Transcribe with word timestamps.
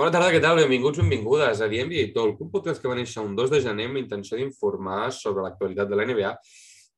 Bona 0.00 0.14
tarda, 0.14 0.30
què 0.32 0.38
tal? 0.40 0.56
Benvinguts, 0.56 0.96
benvingudes 1.02 1.58
a 1.60 1.66
Diem 1.68 1.90
Editor, 1.92 2.30
un 2.40 2.48
podcast 2.48 2.80
que 2.80 2.88
va 2.88 2.94
néixer 2.96 3.20
un 3.20 3.34
2 3.36 3.50
de 3.52 3.58
gener 3.60 3.84
amb 3.90 3.98
intenció 4.00 4.38
d'informar 4.38 5.10
sobre 5.12 5.42
l'actualitat 5.44 5.90
de 5.90 5.96
la 5.98 6.06
NBA 6.08 6.30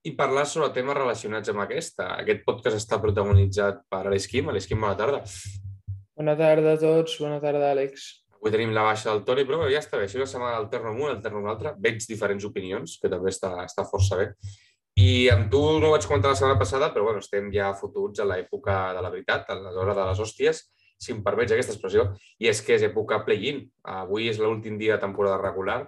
i 0.06 0.12
parlar 0.20 0.44
sobre 0.46 0.68
temes 0.76 0.94
relacionats 0.94 1.50
amb 1.50 1.64
aquesta. 1.64 2.06
Aquest 2.22 2.44
podcast 2.46 2.78
està 2.78 3.00
protagonitzat 3.02 3.80
per 3.90 4.04
Alex 4.04 4.28
Kim. 4.30 4.52
Alex 4.52 4.70
Kim, 4.70 4.86
bona 4.86 4.94
tarda. 5.00 5.18
Bona 6.14 6.36
tarda 6.38 6.76
a 6.76 6.78
tots, 6.78 7.16
bona 7.24 7.40
tarda, 7.42 7.72
Àlex. 7.74 8.04
Avui 8.36 8.54
tenim 8.54 8.70
la 8.76 8.84
baixa 8.86 9.10
del 9.10 9.24
Toni, 9.26 9.44
però 9.48 9.66
ja 9.66 9.80
està 9.82 9.98
bé. 9.98 10.06
Així 10.06 10.20
una 10.20 10.28
setmana 10.30 10.60
alterno 10.60 10.92
amb 10.92 11.02
un, 11.02 11.10
alterno 11.16 11.40
amb 11.42 11.50
l'altre. 11.50 11.72
Veig 11.82 12.06
diferents 12.06 12.46
opinions, 12.46 13.00
que 13.02 13.10
també 13.10 13.34
està, 13.34 13.50
està 13.64 13.82
força 13.90 14.20
bé. 14.20 14.28
I 15.02 15.26
amb 15.34 15.50
tu 15.50 15.64
no 15.82 15.90
ho 15.90 15.96
vaig 15.96 16.06
comentar 16.06 16.36
la 16.36 16.38
setmana 16.38 16.62
passada, 16.62 16.94
però 16.94 17.10
bueno, 17.10 17.26
estem 17.26 17.50
ja 17.50 17.74
fotuts 17.82 18.22
a 18.22 18.28
l'època 18.30 18.78
de 18.94 19.02
la 19.02 19.10
veritat, 19.10 19.50
a 19.50 19.58
l'hora 19.58 19.98
de 19.98 20.06
les 20.12 20.22
hòsties, 20.22 20.62
si 21.02 21.14
em 21.14 21.22
permets 21.24 21.54
aquesta 21.54 21.74
expressió, 21.74 22.06
i 22.38 22.48
és 22.50 22.60
que 22.62 22.76
és 22.76 22.86
època 22.86 23.22
play-in. 23.26 23.64
Avui 23.90 24.28
és 24.30 24.38
l'últim 24.38 24.78
dia 24.78 24.96
de 24.96 25.02
temporada 25.02 25.40
regular, 25.42 25.80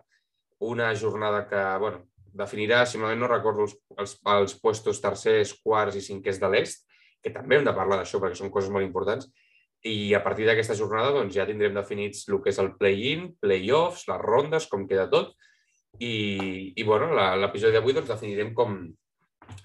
una 0.64 0.90
jornada 0.98 1.45
que, 1.46 1.62
bueno, 1.78 2.02
definirà, 2.34 2.82
si 2.87 2.98
no 2.98 3.30
recordo, 3.30 3.68
els, 3.68 3.77
els, 3.98 4.18
els 4.34 4.59
puestos 4.59 5.00
tercers, 5.00 5.54
quarts 5.62 5.96
i 6.00 6.02
cinquers 6.02 6.40
de 6.42 6.50
l'est, 6.50 6.84
que 7.23 7.32
també 7.32 7.56
hem 7.56 7.66
de 7.66 7.74
parlar 7.77 8.00
d'això 8.00 8.20
perquè 8.20 8.37
són 8.40 8.50
coses 8.52 8.73
molt 8.74 8.84
importants, 8.84 9.30
i 9.84 10.14
a 10.16 10.23
partir 10.24 10.46
d'aquesta 10.48 10.77
jornada 10.77 11.12
doncs, 11.12 11.34
ja 11.37 11.46
tindrem 11.46 11.74
definits 11.76 12.24
el 12.30 12.40
que 12.42 12.51
és 12.51 12.59
el 12.59 12.73
play-in, 12.80 13.28
play-offs, 13.40 14.06
les 14.09 14.23
rondes, 14.23 14.66
com 14.73 14.87
queda 14.88 15.06
tot, 15.12 15.34
i, 16.01 16.73
i 16.74 16.87
bueno, 16.88 17.12
l'episodi 17.15 17.76
d'avui 17.76 17.95
doncs, 17.95 18.10
definirem 18.10 18.54
com, 18.56 18.80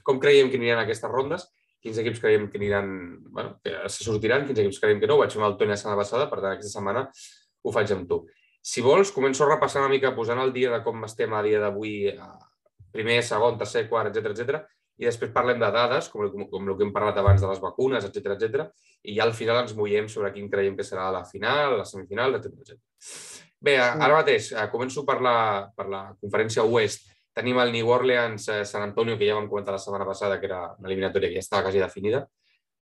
com 0.05 0.20
creiem 0.22 0.52
que 0.52 0.59
aniran 0.59 0.84
aquestes 0.84 1.09
rondes 1.09 1.47
quins 1.83 1.99
equips 2.01 2.19
creiem 2.23 2.47
que 2.51 2.59
aniran, 2.59 2.89
bueno, 3.29 3.55
que 3.63 3.75
se 3.88 4.03
sortiran, 4.03 4.45
quins 4.47 4.59
equips 4.63 4.81
creiem 4.83 4.99
que 4.99 5.08
no. 5.08 5.16
Ho 5.17 5.23
vaig 5.23 5.33
fer 5.33 5.41
amb 5.41 5.49
el 5.49 5.58
Toni 5.59 5.73
la 5.73 5.80
setmana 5.80 6.02
passada, 6.02 6.27
per 6.31 6.41
tant, 6.41 6.58
aquesta 6.58 6.73
setmana 6.75 7.05
ho 7.08 7.73
faig 7.75 7.94
amb 7.95 8.09
tu. 8.09 8.19
Si 8.61 8.83
vols, 8.83 9.13
començo 9.16 9.45
a 9.45 9.53
repassar 9.53 9.86
una 9.86 9.91
mica, 9.91 10.11
posant 10.16 10.41
el 10.44 10.52
dia 10.55 10.73
de 10.73 10.81
com 10.83 11.08
estem 11.08 11.33
a 11.33 11.44
dia 11.45 11.61
d'avui, 11.63 11.94
primer, 12.91 13.21
segon, 13.23 13.58
tercer, 13.59 13.86
quart, 13.89 14.11
etc 14.11 14.33
etc. 14.33 14.61
i 14.99 15.08
després 15.08 15.31
parlem 15.31 15.61
de 15.61 15.69
dades, 15.71 16.09
com, 16.11 16.25
com, 16.33 16.47
com 16.52 16.67
el 16.67 16.75
que 16.75 16.83
hem 16.83 16.91
parlat 16.95 17.21
abans 17.21 17.39
de 17.41 17.47
les 17.47 17.61
vacunes, 17.63 18.05
etc 18.05 18.36
etc. 18.36 18.66
i 19.08 19.16
ja 19.16 19.23
al 19.23 19.36
final 19.38 19.61
ens 19.61 19.75
mullem 19.77 20.09
sobre 20.11 20.33
quin 20.36 20.49
creiem 20.52 20.75
que 20.75 20.83
serà 20.83 21.08
la 21.16 21.23
final, 21.27 21.77
la 21.80 21.88
semifinal, 21.88 22.36
etc 22.36 22.59
etc. 22.59 22.81
Bé, 23.59 23.77
ara 23.80 24.16
mateix 24.16 24.52
eh, 24.55 24.67
començo 24.71 25.05
per 25.08 25.17
la, 25.23 25.38
per 25.75 25.88
la 25.91 26.03
conferència 26.19 26.64
Oest 26.64 27.08
Tenim 27.35 27.59
el 27.61 27.72
New 27.72 27.89
Orleans 27.94 28.47
eh, 28.49 28.66
San 28.66 28.83
Antonio, 28.83 29.17
que 29.17 29.27
ja 29.27 29.35
vam 29.38 29.49
comentar 29.49 29.75
la 29.75 29.81
setmana 29.81 30.05
passada, 30.05 30.39
que 30.39 30.47
era 30.49 30.61
una 30.77 30.89
eliminatòria 30.89 31.30
que 31.30 31.39
ja 31.39 31.45
estava 31.45 31.67
quasi 31.67 31.81
definida. 31.81 32.25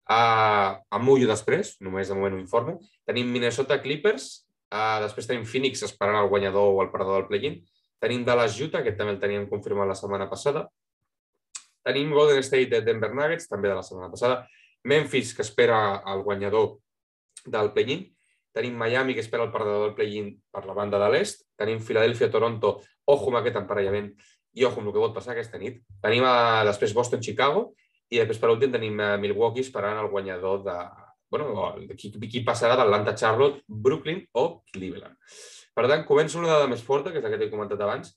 Uh, 0.06 0.76
amb 0.94 1.02
mullo 1.02 1.26
després, 1.26 1.72
només 1.82 2.06
de 2.06 2.14
moment 2.14 2.36
un 2.36 2.42
informe. 2.44 2.76
Tenim 3.08 3.30
Minnesota 3.32 3.80
Clippers, 3.82 4.28
uh, 4.70 5.00
després 5.02 5.26
tenim 5.26 5.46
Phoenix 5.50 5.82
esperant 5.82 6.20
el 6.20 6.28
guanyador 6.30 6.76
o 6.76 6.82
el 6.84 6.92
perdedor 6.92 7.24
del 7.24 7.30
play-in. 7.32 7.56
Tenim 8.02 8.22
Dallas 8.28 8.60
Utah, 8.62 8.84
que 8.86 8.94
també 8.94 9.16
el 9.16 9.22
teníem 9.22 9.48
confirmat 9.50 9.88
la 9.90 9.98
setmana 9.98 10.28
passada. 10.30 10.66
Tenim 11.86 12.12
Golden 12.14 12.42
State 12.42 12.70
de 12.70 12.82
Denver 12.86 13.10
Nuggets, 13.14 13.48
també 13.50 13.72
de 13.72 13.78
la 13.78 13.82
setmana 13.86 14.12
passada. 14.12 14.44
Memphis, 14.86 15.34
que 15.34 15.42
espera 15.42 16.02
el 16.06 16.22
guanyador 16.22 16.76
del 17.46 17.72
play-in. 17.74 18.06
Tenim 18.56 18.76
Miami, 18.80 19.14
que 19.14 19.20
espera 19.20 19.44
el 19.44 19.52
perdedor 19.52 19.84
del 19.84 19.96
play-in 19.98 20.30
per 20.52 20.64
la 20.64 20.76
banda 20.76 21.00
de 21.02 21.10
l'est. 21.12 21.44
Tenim 21.60 21.82
Philadelphia, 21.84 22.30
Toronto, 22.32 22.78
ojo 23.12 23.28
amb 23.30 23.42
aquest 23.42 23.58
emparellament, 23.60 24.14
i 24.56 24.64
ojo 24.64 24.80
amb 24.80 24.88
el 24.88 24.94
que 24.94 25.02
pot 25.02 25.16
passar 25.16 25.34
aquesta 25.34 25.60
nit. 25.60 25.82
Tenim 26.02 26.24
a, 26.24 26.64
després 26.68 26.94
Boston-Chicago 26.96 27.68
i 28.08 28.20
després 28.22 28.40
per 28.40 28.52
últim 28.54 28.72
tenim 28.72 29.00
a 29.02 29.16
Milwaukee 29.20 29.64
esperant 29.66 30.00
el 30.00 30.08
guanyador 30.08 30.62
de, 30.64 30.76
bueno, 31.30 31.74
qui, 31.98 32.12
qui 32.16 32.44
passarà 32.46 32.78
d'Atlanta-Charlotte, 32.78 33.64
Brooklyn 33.68 34.22
o 34.40 34.46
Cleveland. 34.72 35.18
Per 35.76 35.84
tant, 35.90 36.06
començo 36.08 36.40
una 36.40 36.54
dada 36.54 36.70
més 36.70 36.84
forta, 36.84 37.12
que 37.12 37.20
és 37.20 37.26
la 37.26 37.34
que 37.34 37.40
t'he 37.42 37.52
comentat 37.52 37.82
abans, 37.84 38.14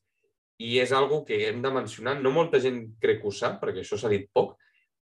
i 0.64 0.78
és 0.80 0.92
algo 0.96 1.24
que 1.28 1.42
hem 1.48 1.64
de 1.64 1.72
mencionar. 1.76 2.16
No 2.24 2.32
molta 2.36 2.62
gent 2.64 2.86
crec 3.04 3.20
que 3.20 3.28
ho 3.28 3.36
sap, 3.36 3.60
perquè 3.64 3.84
això 3.84 4.00
s'ha 4.00 4.12
dit 4.12 4.30
poc, 4.32 4.56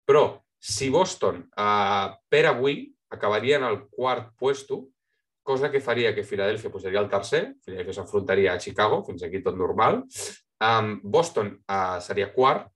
però 0.06 0.24
si 0.58 0.90
Boston 0.90 1.44
eh, 1.46 2.06
per 2.30 2.42
avui 2.50 2.82
acabaria 3.14 3.58
en 3.58 3.68
el 3.68 3.84
quart 3.90 4.32
puesto, 4.38 4.88
cosa 5.50 5.72
que 5.72 5.82
faria 5.82 6.14
que 6.14 6.24
Filadèlfia 6.26 6.70
posaria 6.70 7.02
el 7.02 7.10
tercer, 7.10 7.42
Filadèlfia 7.66 7.98
s'enfrontaria 7.98 8.54
a 8.54 8.62
Chicago, 8.62 9.02
fins 9.06 9.26
aquí 9.26 9.42
tot 9.44 9.58
normal, 9.58 10.04
Um, 10.60 11.00
Boston 11.02 11.54
uh, 11.72 11.98
seria 12.04 12.28
quart, 12.34 12.68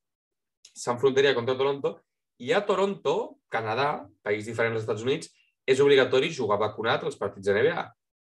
s'enfrontaria 0.73 1.35
contra 1.37 1.57
Toronto, 1.57 1.99
i 2.41 2.53
a 2.57 2.63
Toronto, 2.65 3.37
Canadà, 3.53 4.07
país 4.25 4.49
diferent 4.49 4.73
dels 4.73 4.87
Estats 4.87 5.05
Units, 5.05 5.29
és 5.69 5.83
obligatori 5.85 6.33
jugar 6.33 6.59
vacunat 6.61 7.05
als 7.05 7.19
partits 7.21 7.47
de 7.47 7.55
NBA. 7.59 7.85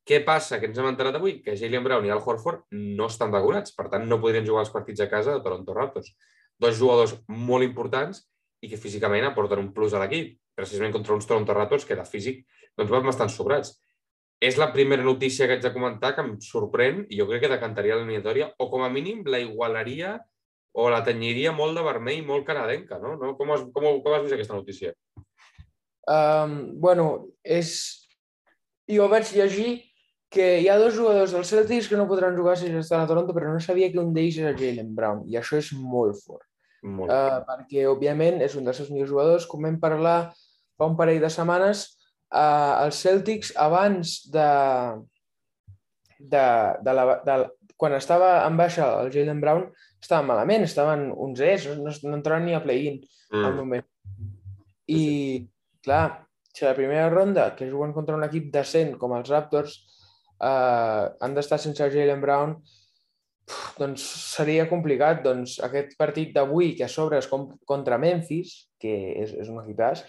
Què 0.07 0.19
passa? 0.27 0.59
Que 0.59 0.69
ens 0.69 0.79
hem 0.79 0.89
enterat 0.91 1.17
avui? 1.19 1.39
Que 1.43 1.57
Jalen 1.59 1.87
Brown 1.87 2.05
i 2.07 2.13
Al 2.15 2.23
Horford 2.23 2.67
no 2.75 3.07
estan 3.11 3.31
vacunats, 3.35 3.73
per 3.75 3.89
tant 3.93 4.05
no 4.07 4.19
podrien 4.23 4.47
jugar 4.47 4.67
els 4.67 4.75
partits 4.75 5.03
a 5.03 5.09
casa 5.11 5.39
de 5.39 5.43
Toronto 5.47 5.75
Raptors. 5.75 6.13
Dos 6.59 6.77
jugadors 6.79 7.17
molt 7.31 7.67
importants 7.67 8.25
i 8.63 8.71
que 8.71 8.79
físicament 8.83 9.27
aporten 9.31 9.63
un 9.63 9.73
plus 9.75 9.95
a 9.95 10.03
l'equip, 10.03 10.37
precisament 10.59 10.95
contra 10.95 11.15
uns 11.15 11.27
Toronto 11.27 11.55
Raptors 11.55 11.87
que 11.87 11.99
de 11.99 12.07
físic 12.07 12.45
doncs, 12.77 12.91
van 12.91 13.07
bastant 13.07 13.31
sobrats 13.31 13.77
és 14.41 14.59
la 14.61 14.69
primera 14.73 15.03
notícia 15.03 15.47
que 15.47 15.57
haig 15.57 15.65
de 15.65 15.73
comentar 15.73 16.13
que 16.15 16.25
em 16.25 16.35
sorprèn 16.45 17.05
i 17.09 17.21
jo 17.21 17.27
crec 17.29 17.47
que 17.47 17.53
decantaria 17.53 17.97
l'eliminatòria 17.97 18.51
o 18.61 18.69
com 18.73 18.85
a 18.85 18.91
mínim 18.93 19.23
la 19.25 19.41
igualaria 19.41 20.19
o 20.77 20.91
la 20.93 21.01
tenyiria 21.05 21.55
molt 21.57 21.79
de 21.79 21.85
vermell, 21.85 22.21
molt 22.27 22.45
canadenca, 22.45 22.99
no? 23.01 23.15
no? 23.17 23.33
Com, 23.39 23.53
has, 23.55 23.65
com, 23.73 23.87
com 24.05 24.13
has 24.13 24.27
vist 24.27 24.37
aquesta 24.37 24.59
notícia? 24.59 24.93
Um, 26.07 26.59
bueno, 26.81 27.07
és... 27.43 28.03
Jo 28.87 29.09
vaig 29.11 29.27
llegir 29.35 29.71
que 30.31 30.61
hi 30.61 30.69
ha 30.71 30.77
dos 30.79 30.95
jugadors 30.95 31.33
dels 31.35 31.49
Celtics 31.51 31.89
que 31.91 31.97
no 31.99 32.05
podran 32.07 32.37
jugar 32.37 32.55
si 32.61 32.69
estan 32.69 33.03
a 33.03 33.09
Toronto, 33.09 33.35
però 33.35 33.51
no 33.51 33.63
sabia 33.63 33.89
que 33.91 33.99
un 33.99 34.13
d'ells 34.15 34.37
era 34.39 34.53
Jalen 34.55 34.93
Brown, 34.95 35.25
i 35.27 35.41
això 35.41 35.59
és 35.59 35.73
molt 35.75 36.21
fort. 36.21 36.45
Molt 36.87 37.11
uh, 37.11 37.41
perquè, 37.49 37.83
òbviament, 37.91 38.39
és 38.45 38.55
un 38.55 38.69
dels 38.69 38.79
seus 38.79 38.93
millors 38.93 39.11
jugadors. 39.11 39.49
Com 39.51 39.67
vam 39.67 39.81
parlar 39.83 40.19
fa 40.79 40.87
un 40.87 40.95
parell 40.99 41.19
de 41.25 41.33
setmanes, 41.33 41.96
eh, 42.33 42.73
els 42.85 43.03
Celtics 43.03 43.53
abans 43.61 44.17
de, 44.33 44.51
de, 46.19 46.47
de, 46.83 46.97
la, 46.99 47.07
de, 47.27 47.39
quan 47.77 47.97
estava 47.97 48.39
en 48.47 48.57
baixa 48.57 48.89
el 49.03 49.13
Jalen 49.15 49.43
Brown 49.43 49.67
estaven 50.01 50.31
malament, 50.31 50.65
estaven 50.65 51.11
11 51.13 51.77
no, 51.83 51.93
no 51.93 52.17
entraven 52.17 52.47
ni 52.47 52.55
a 52.57 52.63
play-in 52.63 53.01
mm. 53.33 53.45
al 53.45 53.59
moment. 53.59 53.87
I, 54.87 55.03
clar, 55.83 56.27
si 56.55 56.65
a 56.65 56.71
la 56.71 56.79
primera 56.79 57.11
ronda, 57.11 57.51
que 57.57 57.71
juguen 57.71 57.93
contra 57.93 58.17
un 58.17 58.25
equip 58.25 58.53
decent 58.55 58.95
com 59.01 59.17
els 59.17 59.29
Raptors, 59.33 59.81
eh, 60.41 61.05
han 61.21 61.35
d'estar 61.37 61.59
sense 61.61 61.91
Jalen 61.93 62.23
Brown, 62.23 62.55
doncs 63.77 64.05
seria 64.37 64.69
complicat. 64.71 65.21
Doncs 65.27 65.59
aquest 65.67 65.97
partit 65.99 66.33
d'avui, 66.35 66.75
que 66.79 66.87
a 66.87 66.93
sobre 66.93 67.21
és 67.21 67.29
contra 67.29 67.99
Memphis, 68.01 68.57
que 68.81 68.95
és, 69.25 69.35
és 69.43 69.51
un 69.53 69.61
equipàs, 69.65 70.07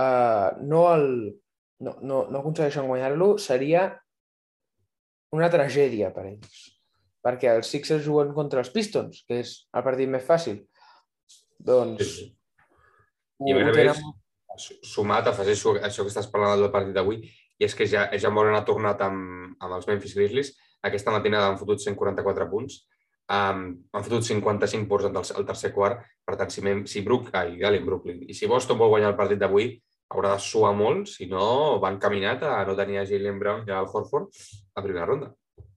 eh, 0.00 0.48
no 0.64 0.86
el, 0.94 1.06
no, 1.80 1.96
no, 2.02 2.22
no 2.30 2.40
aconsegueixen 2.40 2.88
guanyar-lo, 2.88 3.36
seria 3.42 3.88
una 5.36 5.50
tragèdia 5.52 6.12
per 6.14 6.26
ells. 6.30 6.64
Perquè 7.26 7.50
els 7.56 7.68
Sixers 7.72 8.04
juguen 8.06 8.32
contra 8.36 8.62
els 8.62 8.70
Pistons, 8.72 9.24
que 9.26 9.40
és 9.42 9.56
el 9.74 9.84
partit 9.86 10.10
més 10.10 10.24
fàcil. 10.26 10.62
Doncs... 11.58 12.02
Sí. 12.06 12.32
I 13.46 13.52
a 13.52 13.56
més 13.58 13.68
a 13.68 13.72
més, 13.76 13.98
sumat, 14.88 15.26
afegeixo 15.28 15.74
això 15.84 16.04
que 16.04 16.12
estàs 16.12 16.30
parlant 16.32 16.56
del 16.56 16.72
partit 16.72 16.94
d'avui, 16.96 17.18
i 17.56 17.66
és 17.66 17.74
que 17.76 17.84
ja, 17.88 18.06
ja 18.16 18.30
Moran 18.32 18.56
ha 18.56 18.64
tornat 18.64 19.02
amb, 19.04 19.56
amb 19.60 19.76
els 19.76 19.88
Memphis 19.88 20.14
Grizzlies. 20.16 20.54
Aquesta 20.86 21.12
matinada 21.12 21.50
han 21.50 21.58
fotut 21.60 21.82
144 21.82 22.46
punts, 22.48 22.78
um, 23.32 23.66
han 23.92 24.06
fotut 24.06 24.24
55 24.24 24.88
punts 24.88 25.32
al, 25.34 25.46
tercer 25.48 25.72
quart, 25.74 26.04
per 26.24 26.36
tant, 26.40 26.52
si, 26.52 26.62
si 26.88 27.02
Brook, 27.04 27.32
ai, 27.36 27.56
Galen, 27.60 27.84
Brooklyn, 27.88 28.22
i 28.24 28.36
si 28.36 28.48
Boston 28.48 28.78
vol 28.80 28.94
guanyar 28.94 29.12
el 29.12 29.18
partit 29.18 29.40
d'avui, 29.42 29.72
haurà 30.12 30.36
de 30.36 30.42
suar 30.42 30.72
molt, 30.76 31.10
si 31.10 31.26
no 31.30 31.78
van 31.82 31.98
caminat 32.02 32.44
a 32.46 32.56
no 32.68 32.76
tenir 32.78 33.00
a 33.00 33.06
Jalen 33.08 33.38
Brown 33.42 33.64
i 33.66 33.74
al 33.74 33.88
Horford 33.90 34.30
a 34.74 34.84
primera 34.84 35.06
ronda. 35.08 35.32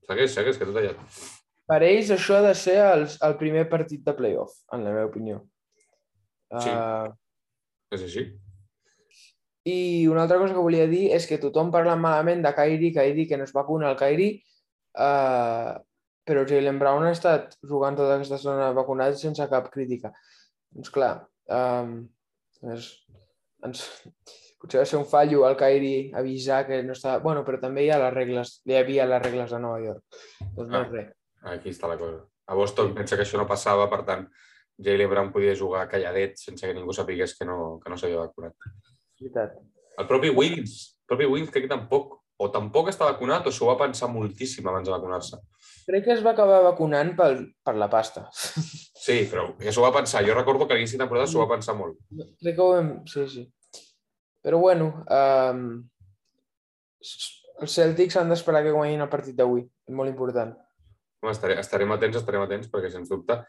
Segueix, 0.06 0.34
segueix, 0.34 0.58
que 0.58 0.68
tot 0.68 0.78
allà. 0.80 0.94
Per 1.70 1.80
ells 1.86 2.10
això 2.14 2.38
ha 2.38 2.44
de 2.48 2.54
ser 2.58 2.76
el, 2.82 3.06
el 3.26 3.34
primer 3.38 3.66
partit 3.70 4.02
de 4.06 4.14
playoff, 4.18 4.56
en 4.74 4.86
la 4.86 4.94
meva 4.94 5.10
opinió. 5.10 5.42
Sí, 6.58 6.70
uh... 6.70 7.10
és 7.94 8.06
així. 8.06 8.24
I 9.70 10.08
una 10.10 10.24
altra 10.24 10.38
cosa 10.40 10.56
que 10.56 10.64
volia 10.64 10.88
dir 10.90 11.10
és 11.14 11.26
que 11.28 11.38
tothom 11.38 11.70
parla 11.74 11.94
malament 11.98 12.42
de 12.42 12.50
Kairi, 12.56 12.90
Kairi, 12.96 13.26
que 13.30 13.38
no 13.38 13.46
es 13.46 13.54
vacuna 13.54 13.90
el 13.90 13.98
Kairi, 14.00 14.32
uh, 14.98 15.76
però 16.26 16.46
Jalen 16.48 16.80
Brown 16.80 17.06
ha 17.06 17.12
estat 17.14 17.54
jugant 17.66 17.98
tota 17.98 18.16
aquesta 18.16 18.40
zona 18.40 18.70
vacunat 18.74 19.18
sense 19.20 19.46
cap 19.52 19.68
crítica. 19.74 20.10
Doncs 20.74 20.90
clar, 20.94 21.12
um, 21.50 22.00
és, 22.74 22.90
ens, 23.66 23.84
potser 24.60 24.82
va 24.82 24.88
ser 24.88 24.98
un 25.00 25.06
fallo 25.08 25.46
al 25.46 25.56
Kairi 25.60 26.10
avisar 26.16 26.66
que 26.68 26.82
no 26.84 26.96
estava... 26.96 27.22
Bueno, 27.24 27.44
però 27.46 27.60
també 27.62 27.86
hi 27.86 27.90
ha 27.94 27.98
les 28.02 28.14
regles, 28.14 28.54
hi 28.68 28.76
havia 28.78 29.08
les 29.08 29.22
regles 29.24 29.54
de 29.54 29.60
Nova 29.62 29.80
York. 29.82 30.20
Doncs 30.56 30.70
no 30.70 30.82
ah, 30.82 30.86
res. 30.90 31.10
Aquí 31.54 31.72
està 31.72 31.88
la 31.90 31.98
cosa. 32.00 32.22
A 32.50 32.56
Boston 32.58 32.90
sí. 32.90 32.96
pensa 32.98 33.16
que 33.16 33.24
això 33.24 33.40
no 33.40 33.48
passava, 33.48 33.88
per 33.92 34.02
tant, 34.08 34.26
Jalen 34.80 35.10
Brown 35.10 35.32
podia 35.32 35.56
jugar 35.56 35.86
calladet 35.88 36.40
sense 36.40 36.66
que 36.66 36.76
ningú 36.76 36.94
sapigués 36.96 37.36
que 37.38 37.46
no, 37.48 37.78
que 37.82 37.92
no 37.92 37.98
s'havia 38.00 38.24
vacunat. 38.24 38.56
Veritat. 39.20 39.58
El 40.00 40.08
propi 40.08 40.32
Wiggins, 40.32 40.76
el 41.04 41.12
propi 41.12 41.28
Wiggins 41.28 41.52
crec 41.52 41.66
que 41.66 41.72
tampoc 41.72 42.16
o 42.40 42.48
tampoc 42.52 42.88
està 42.88 43.04
vacunat 43.04 43.46
o 43.46 43.52
s'ho 43.52 43.68
va 43.68 43.76
pensar 43.82 44.08
moltíssim 44.08 44.68
abans 44.68 44.88
de 44.88 44.94
vacunar-se. 44.94 45.40
Crec 45.88 46.06
que 46.06 46.14
es 46.14 46.22
va 46.24 46.32
acabar 46.32 46.62
vacunant 46.64 47.12
pel, 47.18 47.42
per 47.64 47.76
la 47.76 47.90
pasta. 47.92 48.24
Sí, 49.10 49.26
però 49.30 49.46
s'ho 49.74 49.84
va 49.84 49.92
pensar. 49.94 50.22
Jo 50.26 50.36
recordo 50.36 50.66
que 50.66 50.76
a 50.76 50.78
l'inici 50.78 50.96
de 50.96 51.02
temporada 51.04 51.28
s'ho 51.30 51.42
va 51.42 51.50
pensar 51.50 51.74
molt. 51.78 51.98
Crec 52.40 52.56
que 52.56 52.64
ho 52.64 52.70
vam... 52.76 52.90
Sí, 53.10 53.26
sí. 53.32 53.44
Però 54.40 54.60
bueno, 54.62 54.90
um, 55.04 55.64
els 57.60 57.74
Celtics 57.76 58.16
han 58.16 58.30
d'esperar 58.32 58.62
que 58.64 58.74
guanyin 58.74 59.04
el 59.04 59.12
partit 59.12 59.36
d'avui. 59.36 59.66
És 59.88 59.96
molt 59.96 60.12
important. 60.12 60.54
Home, 61.20 61.34
estaré, 61.34 61.58
estarem 61.60 61.92
atents, 61.92 62.20
estarem 62.22 62.46
atents, 62.46 62.70
perquè 62.72 62.92
sens 62.92 63.10
dubte. 63.12 63.40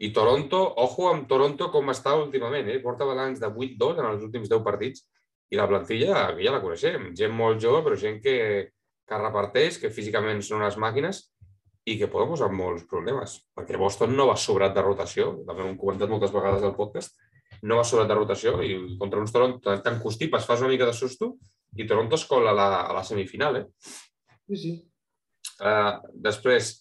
I 0.00 0.10
Toronto, 0.16 0.62
ojo 0.80 1.10
amb 1.10 1.28
Toronto 1.28 1.68
com 1.70 1.92
està 1.92 2.16
últimament, 2.18 2.70
eh? 2.72 2.80
porta 2.82 3.06
balanç 3.06 3.42
de 3.42 3.50
8-2 3.52 4.00
en 4.00 4.08
els 4.08 4.22
últims 4.24 4.48
10 4.48 4.62
partits 4.64 5.04
i 5.52 5.58
la 5.58 5.66
plantilla 5.68 6.30
ja 6.38 6.54
la 6.54 6.62
coneixem. 6.62 7.10
Gent 7.18 7.34
molt 7.36 7.60
jove, 7.62 7.82
però 7.84 7.98
gent 8.00 8.18
que, 8.24 8.36
que 9.06 9.20
reparteix, 9.20 9.78
que 9.82 9.92
físicament 9.92 10.40
són 10.46 10.62
unes 10.62 10.78
màquines 10.80 11.26
i 11.88 11.96
que 11.98 12.10
poden 12.12 12.28
posar 12.28 12.50
molts 12.52 12.84
problemes, 12.88 13.38
perquè 13.56 13.78
Boston 13.80 14.12
no 14.16 14.28
va 14.28 14.36
sobrat 14.36 14.74
de 14.76 14.84
rotació, 14.84 15.30
també 15.46 15.64
ho 15.64 15.70
hem 15.70 15.78
comentat 15.80 16.10
moltes 16.12 16.32
vegades 16.34 16.64
al 16.66 16.76
podcast, 16.76 17.16
no 17.62 17.78
va 17.80 17.84
sobrat 17.84 18.08
de 18.08 18.16
rotació 18.16 18.58
i 18.64 18.74
contra 19.00 19.20
uns 19.20 19.32
Toronto 19.32 19.74
tan 19.84 19.98
constipes 20.02 20.46
fas 20.48 20.62
una 20.64 20.70
mica 20.72 20.88
de 20.88 20.96
susto 20.96 21.34
i 21.76 21.86
Toronto 21.86 22.16
es 22.16 22.24
cola 22.28 22.52
a 22.52 22.56
la, 22.56 22.68
a 22.88 22.94
la 22.96 23.02
semifinal. 23.04 23.60
Eh? 23.60 23.66
Sí, 24.48 24.56
sí. 24.56 24.72
Uh, 25.60 26.00
després, 26.24 26.72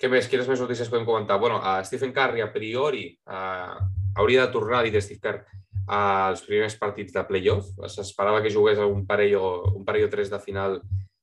què 0.00 0.10
més? 0.10 0.26
Quines 0.28 0.48
més 0.50 0.60
notícies 0.60 0.90
podem 0.90 1.06
comentar? 1.06 1.38
bueno, 1.38 1.60
uh, 1.62 1.78
Stephen 1.86 2.12
Curry, 2.12 2.42
a 2.42 2.50
priori, 2.52 3.06
uh, 3.30 3.78
hauria 4.18 4.46
de 4.46 4.52
tornar, 4.52 4.82
dit 4.84 4.98
Steve 5.02 5.22
Kerr, 5.22 5.44
als 5.90 6.42
primers 6.46 6.76
partits 6.78 7.14
de 7.14 7.22
playoff. 7.26 7.70
S'esperava 7.86 8.42
que 8.42 8.52
jugués 8.52 8.78
un 8.82 9.06
parell 9.06 9.38
o, 9.38 9.54
un 9.78 9.86
parell 9.86 10.08
o 10.08 10.10
tres 10.12 10.30
de 10.30 10.38
final 10.42 10.80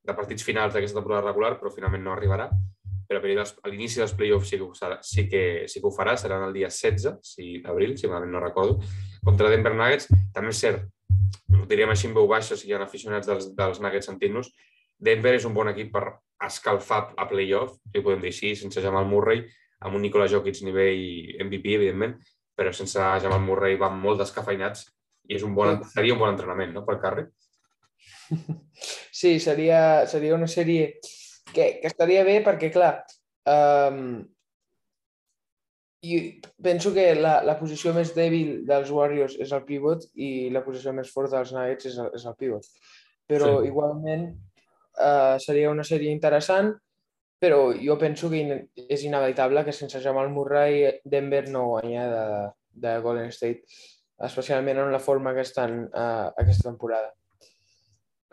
de 0.08 0.16
partits 0.16 0.44
finals 0.48 0.74
d'aquesta 0.74 1.00
temporada 1.00 1.28
regular, 1.28 1.58
però 1.60 1.72
finalment 1.72 2.04
no 2.04 2.16
arribarà 2.16 2.48
però 3.08 3.22
a 3.22 3.70
l'inici 3.72 4.02
dels 4.02 4.14
playoffs 4.18 4.52
sí 4.52 4.60
que, 4.60 4.68
serà, 4.76 5.00
sí, 5.02 5.28
que, 5.32 5.42
sí 5.72 5.80
que 5.80 5.88
ho 5.88 5.94
farà, 5.96 6.18
serà 6.20 6.42
el 6.46 6.54
dia 6.54 6.70
16 6.70 7.20
si, 7.24 7.60
d'abril, 7.64 7.96
si 7.98 8.08
malament 8.08 8.34
no 8.36 8.44
recordo, 8.44 8.82
contra 9.24 9.50
Denver 9.50 9.74
Nuggets. 9.76 10.10
També 10.36 10.52
és 10.52 10.64
cert, 10.64 10.88
ho 11.56 11.66
diríem 11.70 11.94
així 11.94 12.10
en 12.10 12.18
veu 12.18 12.28
baixa, 12.28 12.58
si 12.60 12.68
hi 12.68 12.76
ha 12.76 12.82
aficionats 12.84 13.30
dels, 13.30 13.52
dels 13.56 13.80
Nuggets 13.84 14.12
sentint-nos, 14.12 14.52
Denver 14.98 15.36
és 15.38 15.46
un 15.46 15.54
bon 15.54 15.70
equip 15.72 15.94
per 15.94 16.04
escalfar 16.44 17.14
a 17.18 17.28
playoff, 17.30 17.78
si 17.94 18.04
podem 18.04 18.22
dir 18.22 18.34
així, 18.34 18.54
sense 18.58 18.82
Jamal 18.84 19.08
Murray, 19.10 19.44
amb 19.86 19.98
un 19.98 20.04
Nikola 20.04 20.28
Jokic 20.30 20.62
nivell 20.66 21.38
MVP, 21.46 21.78
evidentment, 21.78 22.18
però 22.58 22.74
sense 22.74 23.02
Jamal 23.24 23.44
Murray 23.46 23.78
van 23.78 24.00
molt 24.02 24.22
descafeinats 24.22 24.88
i 25.30 25.38
és 25.38 25.44
un 25.46 25.54
bon, 25.56 25.84
seria 25.94 26.16
un 26.16 26.22
bon 26.22 26.34
entrenament 26.34 26.74
no, 26.74 26.86
pel 26.88 27.02
carrer. 27.04 27.28
Sí, 29.18 29.40
seria, 29.42 30.06
seria 30.06 30.36
una 30.36 30.46
sèrie 30.46 31.00
que, 31.54 31.78
que 31.82 31.88
estaria 31.90 32.24
bé 32.28 32.40
perquè, 32.46 32.72
clar, 32.74 32.96
um, 33.48 34.20
i 36.08 36.18
penso 36.62 36.94
que 36.94 37.08
la, 37.18 37.40
la 37.44 37.58
posició 37.60 37.94
més 37.96 38.14
dèbil 38.16 38.62
dels 38.68 38.92
Warriors 38.94 39.38
és 39.42 39.52
el 39.56 39.64
pivot 39.66 40.06
i 40.14 40.50
la 40.54 40.62
posició 40.66 40.94
més 40.94 41.10
forta 41.14 41.40
dels 41.40 41.54
Nuggets 41.56 41.90
és 41.90 41.98
el, 42.04 42.12
és 42.16 42.26
el 42.30 42.36
pivot. 42.38 42.68
Però 43.28 43.58
sí. 43.58 43.72
igualment 43.72 44.28
uh, 44.30 45.36
seria 45.42 45.72
una 45.74 45.86
sèrie 45.88 46.14
interessant, 46.14 46.72
però 47.42 47.74
jo 47.74 47.98
penso 48.02 48.30
que 48.30 48.42
in 48.42 48.54
és 48.88 49.04
inevitable 49.06 49.66
que 49.66 49.76
sense 49.76 50.02
Jamal 50.02 50.30
Murray 50.34 51.02
Denver 51.04 51.48
no 51.50 51.66
guanya 51.74 52.06
de, 52.14 52.26
de 52.86 52.96
Golden 53.02 53.34
State, 53.34 53.66
especialment 54.30 54.80
en 54.86 54.94
la 54.94 55.02
forma 55.02 55.34
que 55.34 55.46
estan 55.46 55.84
uh, 55.88 56.30
aquesta 56.38 56.70
temporada. 56.70 57.12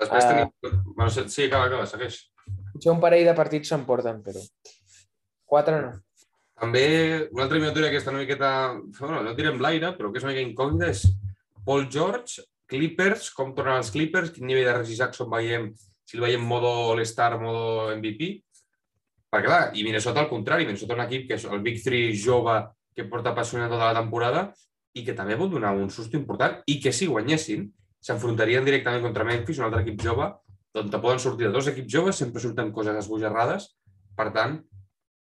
Després 0.01 0.25
tenim... 0.29 0.55
Uh, 0.65 0.77
bueno, 0.95 1.11
sí, 1.11 1.49
acaba, 1.49 1.69
acaba, 1.69 1.89
segueix. 1.89 2.23
Potser 2.75 2.93
un 2.93 3.03
parell 3.03 3.29
de 3.29 3.37
partits 3.39 3.71
s'emporten, 3.71 4.19
però 4.25 4.43
quatre 5.55 5.81
no. 5.81 5.93
També 6.59 6.87
una 7.33 7.45
altra 7.45 7.57
eliminatòria 7.57 7.91
que 7.91 8.01
està 8.01 8.13
una 8.13 8.23
miqueta, 8.23 8.51
bueno, 8.99 9.23
no 9.23 9.35
direm 9.39 9.61
l'aire, 9.63 9.93
però 9.99 10.11
que 10.11 10.21
és 10.21 10.27
una 10.27 10.35
mica 10.35 10.45
incògnita, 10.45 10.91
és 10.91 11.07
Paul 11.67 11.89
George, 11.91 12.45
Clippers, 12.71 13.31
com 13.35 13.53
tornen 13.57 13.81
els 13.81 13.91
Clippers, 13.95 14.31
quin 14.35 14.47
nivell 14.49 14.69
de 14.69 14.77
Reggie 14.79 14.99
Jackson 14.99 15.31
veiem, 15.33 15.71
si 16.05 16.19
el 16.19 16.25
veiem 16.25 16.45
modo 16.47 16.71
All-Star, 16.93 17.35
modo 17.41 17.91
MVP, 17.97 18.31
perquè 19.35 19.49
clar, 19.49 19.63
i 19.75 19.83
Minnesota 19.87 20.23
al 20.23 20.31
contrari, 20.31 20.67
Minnesota 20.69 20.95
un 20.95 21.05
equip 21.05 21.27
que 21.29 21.39
és 21.39 21.47
el 21.51 21.63
Big 21.65 21.83
3 21.83 22.15
jove 22.23 22.61
que 22.95 23.09
porta 23.11 23.33
apassionat 23.35 23.73
tota 23.73 23.91
la 23.91 23.99
temporada 23.99 24.47
i 24.95 25.03
que 25.03 25.17
també 25.19 25.35
pot 25.39 25.51
donar 25.51 25.73
un 25.75 25.91
susto 25.91 26.17
important 26.17 26.61
i 26.71 26.79
que 26.81 26.93
si 26.95 27.11
guanyessin 27.11 27.67
s'enfrontarien 28.05 28.67
directament 28.67 29.03
contra 29.03 29.27
Memphis, 29.27 29.59
un 29.59 29.67
altre 29.67 29.83
equip 29.83 30.05
jove, 30.05 30.29
d'on 30.75 30.91
poden 31.01 31.23
sortir 31.23 31.51
dos 31.55 31.69
equips 31.71 31.93
joves, 31.93 32.19
sempre 32.19 32.43
surten 32.43 32.73
coses 32.75 32.99
esbojarrades. 33.05 33.71
Per 34.19 34.29
tant, 34.35 34.59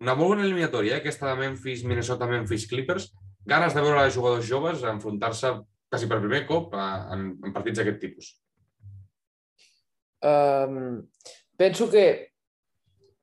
una 0.05 0.15
molt 0.15 0.35
bona 0.35 0.45
eliminatòria, 0.45 0.97
eh? 0.97 1.01
aquesta 1.03 1.31
de 1.31 1.39
Memphis, 1.41 1.85
Minnesota, 1.89 2.29
Memphis 2.29 2.69
Clippers. 2.71 3.11
Ganes 3.49 3.75
de 3.75 3.83
veure 3.83 4.05
els 4.05 4.15
jugadors 4.15 4.47
joves 4.47 4.85
enfrontar-se 4.85 5.55
quasi 5.89 6.09
per 6.09 6.21
primer 6.21 6.45
cop 6.47 6.75
en, 6.77 7.31
en 7.41 7.55
partits 7.55 7.81
d'aquest 7.81 8.01
tipus. 8.03 8.33
Um, 10.21 11.07
penso 11.57 11.89
que 11.89 12.05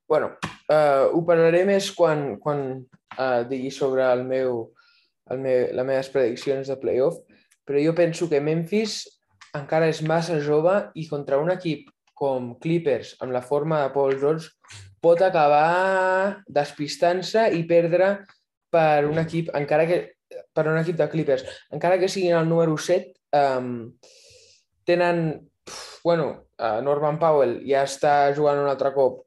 bueno, 0.07 0.31
uh, 0.69 1.10
ho 1.13 1.22
parlaré 1.25 1.63
més 1.68 1.89
quan, 1.95 2.36
quan 2.42 2.62
uh, 3.18 3.42
digui 3.50 3.72
sobre 3.74 4.06
el 4.06 4.24
meu, 4.27 4.62
el 5.31 5.42
meu, 5.42 5.66
les 5.74 5.88
meves 5.88 6.12
prediccions 6.13 6.69
de 6.69 6.77
playoff, 6.81 7.18
però 7.66 7.81
jo 7.81 7.95
penso 7.98 8.30
que 8.30 8.44
Memphis 8.44 9.01
encara 9.57 9.89
és 9.89 10.04
massa 10.06 10.38
jove 10.44 10.75
i 11.00 11.07
contra 11.10 11.39
un 11.42 11.50
equip 11.54 11.89
com 12.15 12.53
Clippers, 12.63 13.15
amb 13.21 13.35
la 13.35 13.44
forma 13.44 13.83
de 13.83 13.91
Paul 13.94 14.15
George, 14.19 14.50
pot 15.03 15.21
acabar 15.21 16.41
despistant-se 16.47 17.50
i 17.53 17.65
perdre 17.69 18.15
per 18.73 19.06
un 19.06 19.19
equip, 19.21 19.51
encara 19.57 19.85
que 19.89 20.00
per 20.56 20.65
un 20.71 20.79
equip 20.79 20.97
de 21.00 21.09
Clippers, 21.12 21.44
encara 21.75 22.00
que 22.01 22.09
siguin 22.12 22.38
el 22.39 22.47
número 22.50 22.77
7, 22.77 23.13
um, 23.38 23.91
tenen, 24.88 25.50
bueno, 26.03 26.47
uh, 26.57 26.79
Norman 26.83 27.19
Powell 27.21 27.59
ja 27.67 27.83
està 27.85 28.15
jugant 28.38 28.63
un 28.63 28.71
altre 28.71 28.91
cop, 28.95 29.21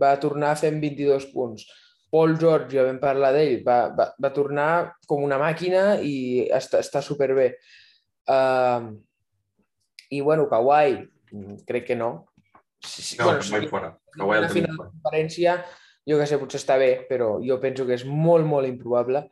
va 0.00 0.16
tornar 0.22 0.56
fent 0.58 0.80
22 0.82 1.28
punts. 1.34 1.66
Paul 2.10 2.34
George, 2.38 2.74
ja 2.74 2.86
vam 2.88 2.98
parlar 3.02 3.30
d'ell, 3.36 3.60
va, 3.66 3.84
va, 3.94 4.08
va 4.18 4.32
tornar 4.34 4.70
com 5.06 5.22
una 5.22 5.38
màquina 5.38 6.00
i 6.02 6.48
està, 6.50 6.80
està 6.82 7.02
superbé. 7.06 7.52
Uh, 8.26 8.90
I, 10.10 10.18
bueno, 10.26 10.48
Kawhi, 10.50 10.98
crec 11.66 11.86
que 11.86 11.98
no, 11.98 12.29
Sí, 12.82 13.16
no, 13.18 13.26
bueno, 13.26 13.42
sí, 13.42 13.66
fora. 13.68 13.92
Kawhi 14.16 14.38
el 14.38 14.48
final 14.48 14.76
de 14.76 14.86
conferència, 14.88 15.58
jo 16.08 16.16
que 16.18 16.26
sé, 16.26 16.38
potser 16.40 16.60
està 16.62 16.78
bé, 16.80 16.92
però 17.10 17.34
jo 17.44 17.58
penso 17.60 17.84
que 17.86 17.98
és 17.98 18.06
molt, 18.08 18.46
molt 18.48 18.68
improbable. 18.68 19.26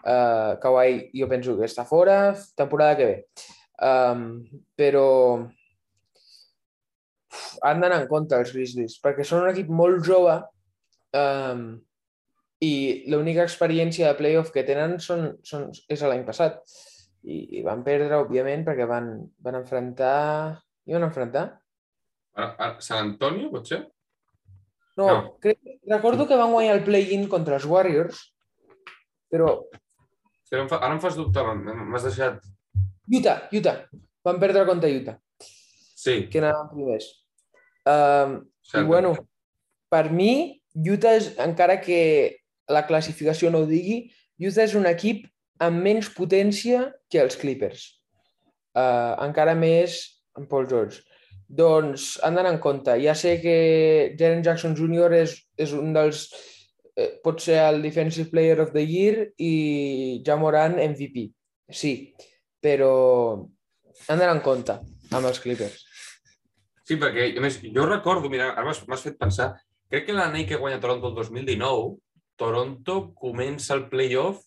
Uh, 0.00 0.56
Kawhi 0.60 1.08
jo 1.16 1.28
penso 1.28 1.56
que 1.56 1.68
està 1.68 1.86
fora, 1.88 2.34
temporada 2.56 2.98
que 3.00 3.08
ve. 3.08 3.16
Um, 3.80 4.44
però 4.76 5.06
han 7.64 7.80
d'anar 7.80 8.02
en 8.02 8.08
compte 8.10 8.36
els 8.36 8.52
Grizzlies, 8.52 8.98
perquè 9.00 9.24
són 9.24 9.46
un 9.46 9.52
equip 9.52 9.70
molt 9.72 10.04
jove 10.04 10.36
um, 11.16 11.64
i 12.60 12.72
l'única 13.08 13.44
experiència 13.46 14.10
de 14.10 14.18
playoff 14.18 14.52
que 14.52 14.64
tenen 14.68 14.98
són, 15.00 15.30
són, 15.46 15.70
és 15.88 16.04
l'any 16.04 16.26
passat. 16.28 16.60
I, 17.24 17.60
I 17.60 17.64
van 17.64 17.84
perdre, 17.84 18.20
òbviament, 18.20 18.64
perquè 18.68 18.88
van, 18.88 19.14
van 19.40 19.60
enfrontar... 19.62 20.60
I 20.88 20.96
van 20.96 21.06
enfrontar? 21.06 21.44
Sant 22.80 23.00
Antonio, 23.00 23.50
potser? 23.52 23.84
No, 24.96 25.06
no. 25.06 25.16
Crec, 25.40 25.58
recordo 25.88 26.26
que 26.28 26.36
van 26.36 26.52
guanyar 26.52 26.76
el 26.78 26.84
play-in 26.84 27.26
contra 27.28 27.56
els 27.58 27.66
Warriors, 27.68 28.20
però... 29.32 29.54
Sí, 30.44 30.56
ara, 30.56 30.64
em 30.64 30.70
fa, 30.70 30.80
ara 30.80 30.94
em 30.96 31.02
fas 31.02 31.18
dubtar, 31.18 31.46
m'has 31.54 32.06
deixat... 32.08 32.40
Utah, 33.10 33.48
Utah. 33.54 33.76
Van 34.26 34.38
perdre 34.42 34.66
contra 34.68 34.90
Utah. 34.92 35.16
Sí. 35.40 36.26
Que 36.30 36.40
anaven 36.42 36.70
primers. 36.74 37.08
Um, 37.88 38.36
I 38.74 38.84
bueno, 38.86 39.14
per 39.90 40.10
mi, 40.12 40.60
Utah 40.74 41.16
és, 41.18 41.32
encara 41.42 41.80
que 41.82 42.00
la 42.70 42.84
classificació 42.86 43.50
no 43.50 43.64
ho 43.64 43.68
digui, 43.70 44.02
Utah 44.40 44.66
és 44.66 44.76
un 44.78 44.86
equip 44.90 45.26
amb 45.60 45.82
menys 45.84 46.10
potència 46.14 46.86
que 47.10 47.20
els 47.22 47.36
Clippers. 47.40 47.86
Uh, 48.70 49.16
encara 49.26 49.56
més 49.58 49.98
amb 50.38 50.48
Paul 50.50 50.68
George. 50.70 51.02
Doncs 51.50 52.14
han 52.22 52.36
d'anar 52.38 52.54
en 52.54 52.60
compte. 52.62 52.94
Ja 53.02 53.16
sé 53.18 53.38
que 53.42 54.14
Jaren 54.18 54.44
Jackson 54.46 54.76
Jr. 54.78 55.12
és, 55.24 55.36
és 55.58 55.74
un 55.74 55.94
dels... 55.96 56.28
Eh, 56.94 57.16
pot 57.24 57.40
ser 57.42 57.58
el 57.64 57.80
Defensive 57.82 58.30
Player 58.30 58.60
of 58.62 58.72
the 58.74 58.84
Year 58.84 59.30
i 59.38 60.22
ja 60.26 60.36
Moran 60.38 60.78
MVP. 60.78 61.28
Sí, 61.70 61.94
però 62.62 62.92
han 64.08 64.18
d'anar 64.18 64.36
en 64.36 64.44
compte 64.44 64.76
amb 65.10 65.26
els 65.26 65.40
Clippers. 65.42 65.86
Sí, 66.86 66.98
perquè 66.98 67.30
a 67.38 67.42
més, 67.42 67.60
jo 67.62 67.86
recordo, 67.86 68.30
mira, 68.30 68.50
ara 68.58 68.66
m'has 68.66 69.04
fet 69.06 69.18
pensar, 69.18 69.52
crec 69.90 70.08
que 70.08 70.14
l'any 70.14 70.42
que 70.46 70.58
guanya 70.58 70.80
Toronto 70.82 71.10
el 71.10 71.18
2019, 71.18 71.90
Toronto 72.40 72.96
comença 73.14 73.76
el 73.76 73.86
playoff 73.90 74.42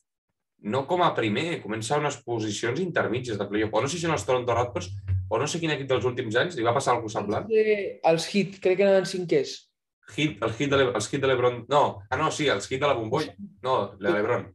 no 0.63 0.85
com 0.87 1.03
a 1.03 1.11
primer, 1.15 1.61
comença 1.61 1.99
unes 1.99 2.17
posicions 2.23 2.79
intermitges 2.79 3.37
de 3.39 3.47
playoff. 3.49 3.73
O 3.75 3.81
no 3.83 3.89
sé 3.91 3.97
si 3.97 4.05
són 4.05 4.15
els 4.15 4.23
Toronto 4.27 4.55
Raptors, 4.55 4.89
o 5.29 5.39
no 5.39 5.47
sé 5.47 5.59
quin 5.61 5.71
equip 5.73 5.87
dels 5.89 6.05
últims 6.05 6.35
anys, 6.39 6.57
li 6.57 6.65
va 6.65 6.73
passar 6.75 6.93
alguna 6.93 7.09
cosa 7.09 7.19
semblant. 7.21 7.51
Eh, 7.51 7.99
Els 8.09 8.27
Heat, 8.31 8.57
crec 8.63 8.77
que 8.79 8.87
anaven 8.87 9.05
cinquers. 9.09 9.53
Hit, 10.15 10.41
el 10.43 10.51
hit 10.57 10.69
de 10.69 10.77
l'E- 10.77 10.93
els 10.93 11.07
hit 11.09 11.21
de 11.23 11.29
l'Ebron... 11.31 11.61
No, 11.71 11.83
ah, 12.09 12.17
no, 12.19 12.29
sí, 12.31 12.49
els 12.51 12.67
hit 12.69 12.81
de 12.81 12.89
la 12.89 12.97
bombolla. 12.97 13.33
No, 13.63 13.75
de 13.99 14.11
l'Ebron. 14.11 14.49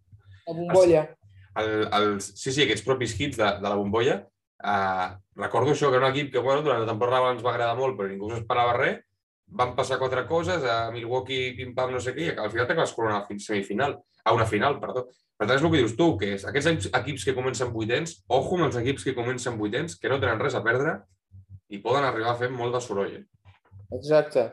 La 0.47 0.55
bombolla. 0.55 1.07
El, 1.59 1.73
els, 1.99 2.33
sí, 2.37 2.53
sí, 2.53 2.63
aquests 2.67 2.85
propis 2.87 3.17
hits 3.19 3.41
de, 3.41 3.49
de 3.63 3.69
la 3.69 3.77
bombolla. 3.81 4.21
Uh, 4.59 5.17
recordo 5.39 5.73
això, 5.73 5.89
que 5.91 5.97
era 5.99 6.11
un 6.11 6.13
equip 6.13 6.33
que 6.35 6.43
bueno, 6.43 6.63
durant 6.67 6.83
la 6.83 6.91
temporada 6.91 7.33
ens 7.33 7.45
va 7.45 7.53
agradar 7.55 7.77
molt, 7.79 7.97
però 7.99 8.11
ningú 8.11 8.31
s'esperava 8.31 8.77
res. 8.77 9.01
Van 9.51 9.75
passar 9.75 9.99
quatre 9.99 10.27
coses, 10.29 10.63
a 10.65 10.91
Milwaukee, 10.93 11.55
pim-pam, 11.57 11.91
no 11.93 12.01
sé 12.01 12.13
què, 12.15 12.27
i 12.29 12.37
al 12.37 12.51
final 12.53 12.67
t'acabes 12.69 12.93
coronant 12.93 13.23
a 13.23 13.27
la 13.31 13.39
semifinal, 13.41 13.97
a 14.25 14.33
una 14.35 14.45
final, 14.47 14.79
perdó. 14.81 15.07
Per 15.39 15.47
tant, 15.47 15.57
és 15.57 15.63
el 15.65 15.71
que 15.71 15.79
dius 15.79 15.97
tu, 15.97 16.17
que 16.19 16.35
és 16.35 16.45
aquests 16.45 16.69
equips- 16.69 16.91
equips 17.01 17.25
que 17.25 17.35
comencen 17.35 17.73
vuitens, 17.73 18.25
ojo 18.29 18.57
amb 18.57 18.67
els 18.67 18.77
equips 18.77 19.05
que 19.05 19.15
comencen 19.15 19.57
vuitens, 19.57 19.97
que 19.99 20.09
no 20.09 20.19
tenen 20.21 20.39
res 20.41 20.55
a 20.55 20.63
perdre 20.63 20.99
i 21.71 21.79
poden 21.79 22.05
arribar 22.05 22.33
a 22.33 22.39
fer 22.41 22.51
molt 22.51 22.75
de 22.75 22.81
soroll. 22.81 23.15
eh? 23.17 23.25
Exacte. 23.97 24.51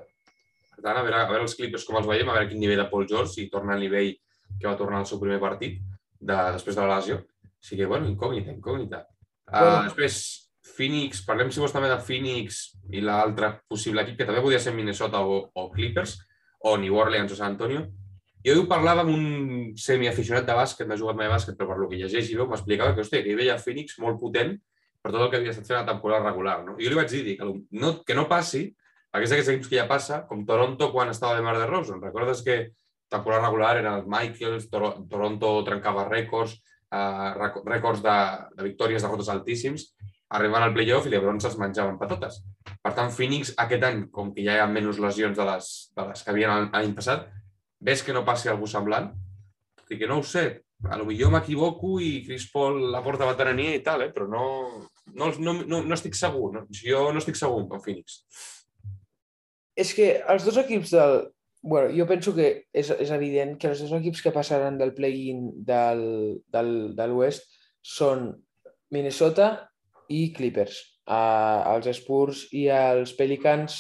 Per 0.75 0.83
tant, 0.83 0.97
a 0.97 1.03
veure, 1.03 1.15
a 1.19 1.27
veure 1.29 1.41
els 1.43 1.55
Clippers 1.55 1.83
com 1.85 1.97
els 1.97 2.07
veiem, 2.07 2.29
a 2.29 2.33
veure 2.33 2.47
quin 2.49 2.59
nivell 2.59 2.77
de 2.83 2.89
Paul 2.91 3.07
George, 3.07 3.33
si 3.33 3.49
torna 3.49 3.73
al 3.73 3.79
nivell 3.83 4.13
que 4.59 4.67
va 4.67 4.77
tornar 4.77 4.99
al 4.99 5.05
seu 5.09 5.19
primer 5.19 5.39
partit 5.39 5.79
de, 6.19 6.35
després 6.55 6.75
de 6.75 6.81
la 6.85 6.97
lesió. 6.99 7.17
O 7.17 7.63
sigui 7.65 7.81
que, 7.81 7.87
bueno, 7.87 8.07
incògnita, 8.07 8.51
incògnita. 8.51 9.05
Uh, 9.47 9.59
Bueno. 9.59 9.83
Després, 9.89 10.44
Phoenix, 10.65 11.21
parlem 11.27 11.51
si 11.53 11.61
vols 11.61 11.73
també 11.75 11.91
de 11.91 11.99
Phoenix 12.01 12.63
i 12.93 13.03
l'altre 13.03 13.51
possible 13.69 14.01
equip, 14.01 14.17
que 14.19 14.27
també 14.27 14.41
podria 14.43 14.61
ser 14.63 14.73
Minnesota 14.73 15.21
o, 15.21 15.43
o 15.53 15.67
Clippers, 15.73 16.17
o 16.65 16.75
New 16.81 16.97
Orleans 16.97 17.31
o 17.31 17.37
San 17.37 17.53
Antonio. 17.53 17.85
Jo 18.45 18.55
ho 18.61 18.65
parlava 18.69 19.01
amb 19.05 19.13
un 19.13 19.27
semiaficionat 19.79 20.45
de 20.45 20.55
bàsquet, 20.57 20.89
he 20.89 20.97
jugat 21.01 21.17
mai 21.17 21.29
a 21.29 21.33
bàsquet, 21.33 21.57
però 21.57 21.71
per 21.71 21.77
lo 21.81 21.89
que 21.89 21.99
llegeix 22.01 22.31
i 22.31 22.37
veu, 22.37 22.49
m'explicava 22.49 22.93
que, 22.93 23.05
hòstia, 23.05 23.23
que 23.25 23.33
hi 23.33 23.37
veia 23.37 23.59
Phoenix 23.61 23.99
molt 24.01 24.19
potent 24.21 24.55
per 25.01 25.13
tot 25.13 25.21
el 25.21 25.31
que 25.31 25.39
havia 25.39 25.53
estat 25.53 25.69
fent 25.69 25.79
la 25.79 25.87
temporada 25.87 26.25
regular. 26.25 26.59
No? 26.65 26.75
I 26.77 26.85
jo 26.85 26.93
li 26.93 26.99
vaig 26.99 27.13
dir 27.13 27.37
que, 27.39 27.49
no, 27.81 27.91
que 28.05 28.17
no 28.17 28.25
passi, 28.29 28.67
perquè 29.13 29.27
és 29.27 29.33
d'aquests 29.33 29.51
equips 29.53 29.71
que 29.71 29.79
ja 29.79 29.87
passa, 29.89 30.23
com 30.29 30.45
Toronto 30.45 30.89
quan 30.93 31.13
estava 31.13 31.37
de 31.37 31.45
Mar 31.45 31.55
de 31.57 31.69
Rosen. 31.69 32.01
Recordes 32.03 32.41
que 32.45 32.57
temporada 33.13 33.45
regular 33.47 33.75
eren 33.79 33.99
els 33.99 34.09
Michaels, 34.09 34.69
Toro 34.71 34.91
Toronto 35.09 35.51
trencava 35.67 36.07
rècords, 36.09 36.57
eh, 36.89 37.29
rècords 37.69 38.01
de, 38.05 38.17
de 38.57 38.65
victòries, 38.65 39.05
derrotes 39.05 39.29
altíssims, 39.33 39.91
arribant 40.35 40.63
al 40.65 40.73
playoff 40.75 41.07
i 41.07 41.13
l'Ebron 41.13 41.39
se'ls 41.41 41.57
menjaven 41.61 41.97
patates. 42.01 42.41
Per 42.83 42.91
tant, 42.97 43.11
Phoenix 43.15 43.53
aquest 43.61 43.83
any, 43.87 44.05
com 44.13 44.33
que 44.35 44.43
ja 44.45 44.57
hi 44.57 44.61
ha 44.63 44.67
menys 44.69 44.99
lesions 45.01 45.37
de 45.37 45.47
les, 45.47 45.71
de 45.95 46.05
les 46.09 46.23
que 46.23 46.33
havien 46.33 46.69
l'any- 46.71 46.93
passat, 46.97 47.27
ves 47.79 48.03
que 48.03 48.13
no 48.13 48.25
passi 48.27 48.49
alguna 48.51 48.71
semblant? 48.71 49.11
I 49.89 49.99
que 49.99 50.07
no 50.09 50.19
ho 50.19 50.23
sé, 50.25 50.45
a 50.89 50.97
lo 50.97 51.05
millor 51.05 51.31
m'equivoco 51.33 51.99
i 52.01 52.23
Chris 52.25 52.47
Paul 52.51 52.91
la 52.91 53.03
porta 53.05 53.27
veterania 53.29 53.75
i 53.77 53.83
tal, 53.85 54.03
eh? 54.07 54.11
però 54.13 54.27
no, 54.27 54.45
no, 55.13 55.31
no, 55.39 55.53
no, 55.61 55.83
no 55.85 55.93
estic 55.97 56.17
segur. 56.17 56.51
No? 56.55 56.65
Jo 56.73 57.07
no 57.13 57.21
estic 57.21 57.37
segur 57.39 57.63
amb 57.63 57.77
Phoenix. 57.83 58.19
És 59.75 59.93
que 59.95 60.15
els 60.31 60.45
dos 60.47 60.57
equips 60.61 60.93
del... 60.95 61.21
bueno, 61.65 61.89
jo 61.97 62.05
penso 62.07 62.33
que 62.35 62.47
és, 62.73 62.89
és 62.91 63.11
evident 63.11 63.55
que 63.59 63.71
els 63.71 63.79
dos 63.81 63.93
equips 63.97 64.21
que 64.21 64.33
passaran 64.35 64.77
del 64.77 64.93
play-in 64.97 65.47
del, 65.65 66.03
del, 66.53 66.73
de 66.95 67.07
l'Oest 67.09 67.47
són 67.81 68.29
Minnesota 68.93 69.47
i 70.09 70.29
Clippers. 70.35 70.81
Uh, 71.05 71.75
els 71.75 71.89
Spurs 71.99 72.47
i 72.57 72.65
els 72.73 73.13
Pelicans 73.17 73.77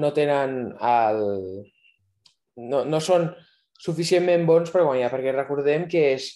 no 0.00 0.12
tenen 0.16 0.72
el... 0.80 1.22
No, 2.56 2.84
no 2.88 3.00
són 3.04 3.28
suficientment 3.76 4.46
bons 4.48 4.72
per 4.72 4.86
guanyar, 4.86 5.10
perquè 5.12 5.34
recordem 5.34 5.84
que 5.90 6.02
és 6.14 6.30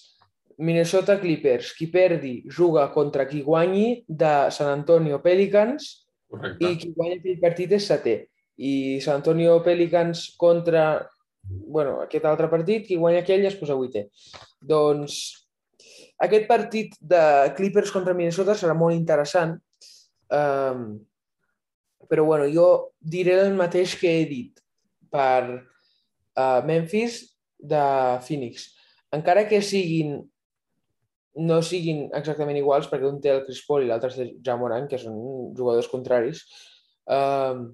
Minnesota 0.61 1.17
Clippers, 1.21 1.73
qui 1.77 1.89
perdi 1.89 2.35
juga 2.53 2.91
contra 2.93 3.25
qui 3.29 3.41
guanyi 3.43 4.03
de 4.07 4.51
San 4.53 4.69
Antonio 4.69 5.23
Pelicans 5.25 5.89
Correcte. 6.29 6.69
i 6.69 6.77
qui 6.77 6.93
guanya 6.93 7.17
aquell 7.17 7.41
partit 7.41 7.73
és 7.79 7.89
setè. 7.89 8.19
I 8.61 9.01
San 9.01 9.23
Antonio 9.23 9.57
Pelicans 9.65 10.27
contra 10.37 10.85
bueno, 11.49 12.01
aquest 12.05 12.25
altre 12.29 12.49
partit, 12.53 12.87
qui 12.87 12.99
guanya 13.01 13.23
aquell 13.25 13.47
es 13.49 13.57
posa 13.57 13.77
vuitè. 13.79 14.07
Doncs 14.61 15.17
aquest 16.21 16.47
partit 16.49 16.97
de 17.01 17.23
Clippers 17.57 17.93
contra 17.95 18.15
Minnesota 18.17 18.57
serà 18.59 18.75
molt 18.77 18.97
interessant, 18.97 19.57
um, 20.37 20.85
però 22.11 22.27
bueno, 22.27 22.49
jo 22.53 22.67
diré 23.01 23.39
el 23.47 23.55
mateix 23.57 23.95
que 24.01 24.13
he 24.19 24.27
dit 24.29 24.61
per 25.13 25.41
uh, 25.49 26.61
Memphis 26.67 27.23
de 27.57 27.85
Phoenix. 28.27 28.69
Encara 29.15 29.47
que 29.49 29.63
siguin 29.65 30.19
no 31.41 31.61
siguin 31.63 32.09
exactament 32.17 32.59
iguals, 32.59 32.89
perquè 32.91 33.07
un 33.07 33.21
té 33.23 33.31
el 33.33 33.45
Chris 33.47 33.63
Paul 33.67 33.85
i 33.85 33.89
l'altre 33.89 34.11
és 34.11 34.35
Ja 34.45 34.57
Morant, 34.59 34.89
que 34.91 34.99
són 34.99 35.17
jugadors 35.57 35.89
contraris, 35.89 36.43
um, 37.07 37.69